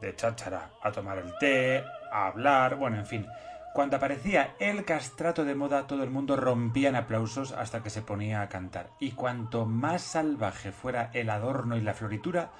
de 0.00 0.16
cháchara, 0.16 0.70
a 0.82 0.92
tomar 0.92 1.18
el 1.18 1.36
té, 1.36 1.84
a 2.10 2.28
hablar, 2.28 2.76
bueno, 2.76 2.96
en 2.96 3.04
fin. 3.04 3.26
Cuando 3.74 3.98
aparecía 3.98 4.54
el 4.58 4.86
castrato 4.86 5.44
de 5.44 5.54
moda, 5.54 5.86
todo 5.86 6.04
el 6.04 6.08
mundo 6.08 6.36
rompía 6.36 6.88
en 6.88 6.96
aplausos 6.96 7.52
hasta 7.52 7.82
que 7.82 7.90
se 7.90 8.00
ponía 8.00 8.40
a 8.40 8.48
cantar. 8.48 8.88
Y 8.98 9.10
cuanto 9.10 9.66
más 9.66 10.00
salvaje 10.00 10.72
fuera 10.72 11.10
el 11.12 11.28
adorno 11.28 11.76
y 11.76 11.82
la 11.82 11.92
floritura, 11.92 12.52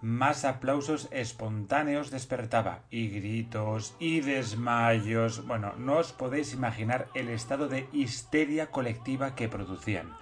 más 0.00 0.44
aplausos 0.44 1.08
espontáneos 1.10 2.10
despertaba, 2.10 2.82
y 2.90 3.08
gritos, 3.08 3.96
y 3.98 4.20
desmayos. 4.20 5.46
Bueno, 5.46 5.74
no 5.78 5.96
os 5.98 6.12
podéis 6.12 6.52
imaginar 6.52 7.08
el 7.14 7.28
estado 7.28 7.68
de 7.68 7.88
histeria 7.92 8.70
colectiva 8.70 9.34
que 9.34 9.48
producían. 9.48 10.12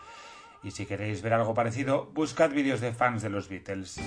Y 0.63 0.71
si 0.71 0.87
queréis 0.87 1.21
ver 1.23 1.35
algo 1.35 1.55
parecido, 1.55 2.07
buscad 2.15 2.51
vídeos 2.51 2.81
de 2.81 2.93
fans 2.93 3.23
de 3.23 3.31
los 3.31 3.49
Beatles. 3.49 4.01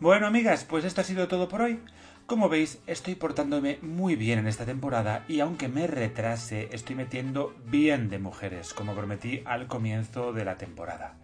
Bueno, 0.00 0.26
amigas, 0.26 0.64
pues 0.64 0.86
esto 0.86 1.02
ha 1.02 1.04
sido 1.04 1.28
todo 1.28 1.46
por 1.50 1.60
hoy. 1.60 1.78
Como 2.24 2.48
veis, 2.48 2.80
estoy 2.86 3.16
portándome 3.16 3.78
muy 3.82 4.16
bien 4.16 4.38
en 4.38 4.46
esta 4.46 4.64
temporada 4.64 5.26
y 5.28 5.40
aunque 5.40 5.68
me 5.68 5.86
retrase, 5.86 6.70
estoy 6.72 6.96
metiendo 6.96 7.54
bien 7.66 8.08
de 8.08 8.18
mujeres, 8.18 8.72
como 8.72 8.94
prometí 8.94 9.42
al 9.44 9.66
comienzo 9.66 10.32
de 10.32 10.46
la 10.46 10.56
temporada. 10.56 11.16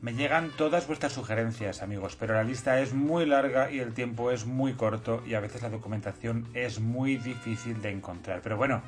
Me 0.00 0.14
llegan 0.14 0.50
todas 0.56 0.86
vuestras 0.86 1.12
sugerencias, 1.12 1.82
amigos, 1.82 2.16
pero 2.18 2.32
la 2.32 2.42
lista 2.42 2.80
es 2.80 2.94
muy 2.94 3.26
larga 3.26 3.70
y 3.70 3.80
el 3.80 3.92
tiempo 3.92 4.30
es 4.30 4.46
muy 4.46 4.72
corto 4.72 5.22
y 5.26 5.34
a 5.34 5.40
veces 5.40 5.60
la 5.60 5.68
documentación 5.68 6.48
es 6.54 6.80
muy 6.80 7.18
difícil 7.18 7.82
de 7.82 7.90
encontrar. 7.90 8.40
Pero 8.40 8.56
bueno, 8.56 8.80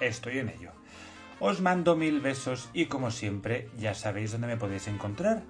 estoy 0.00 0.38
en 0.38 0.48
ello. 0.48 0.72
Os 1.38 1.60
mando 1.60 1.94
mil 1.94 2.20
besos 2.20 2.68
y 2.72 2.86
como 2.86 3.12
siempre, 3.12 3.68
ya 3.78 3.94
sabéis 3.94 4.32
dónde 4.32 4.48
me 4.48 4.56
podéis 4.56 4.88
encontrar 4.88 5.44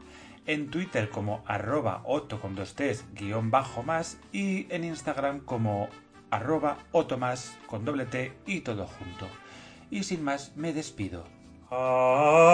en 0.47 0.71
Twitter 0.71 1.09
como 1.09 1.43
arroba 1.47 2.03
otto 2.05 2.41
con 2.41 2.55
dos 2.55 2.75
t's 2.75 3.05
guion 3.15 3.51
bajo 3.51 3.83
más 3.83 4.19
y 4.33 4.67
en 4.73 4.85
Instagram 4.85 5.41
como 5.41 5.89
arroba 6.31 6.79
otto 6.93 7.19
más 7.19 7.59
con 7.67 7.85
doble 7.85 8.07
t 8.07 8.33
y 8.47 8.61
todo 8.61 8.87
junto. 8.87 9.27
Y 9.91 10.05
sin 10.05 10.25
más, 10.25 10.57
me 10.57 10.73
despido. 10.73 11.25
Adiós. 11.71 12.53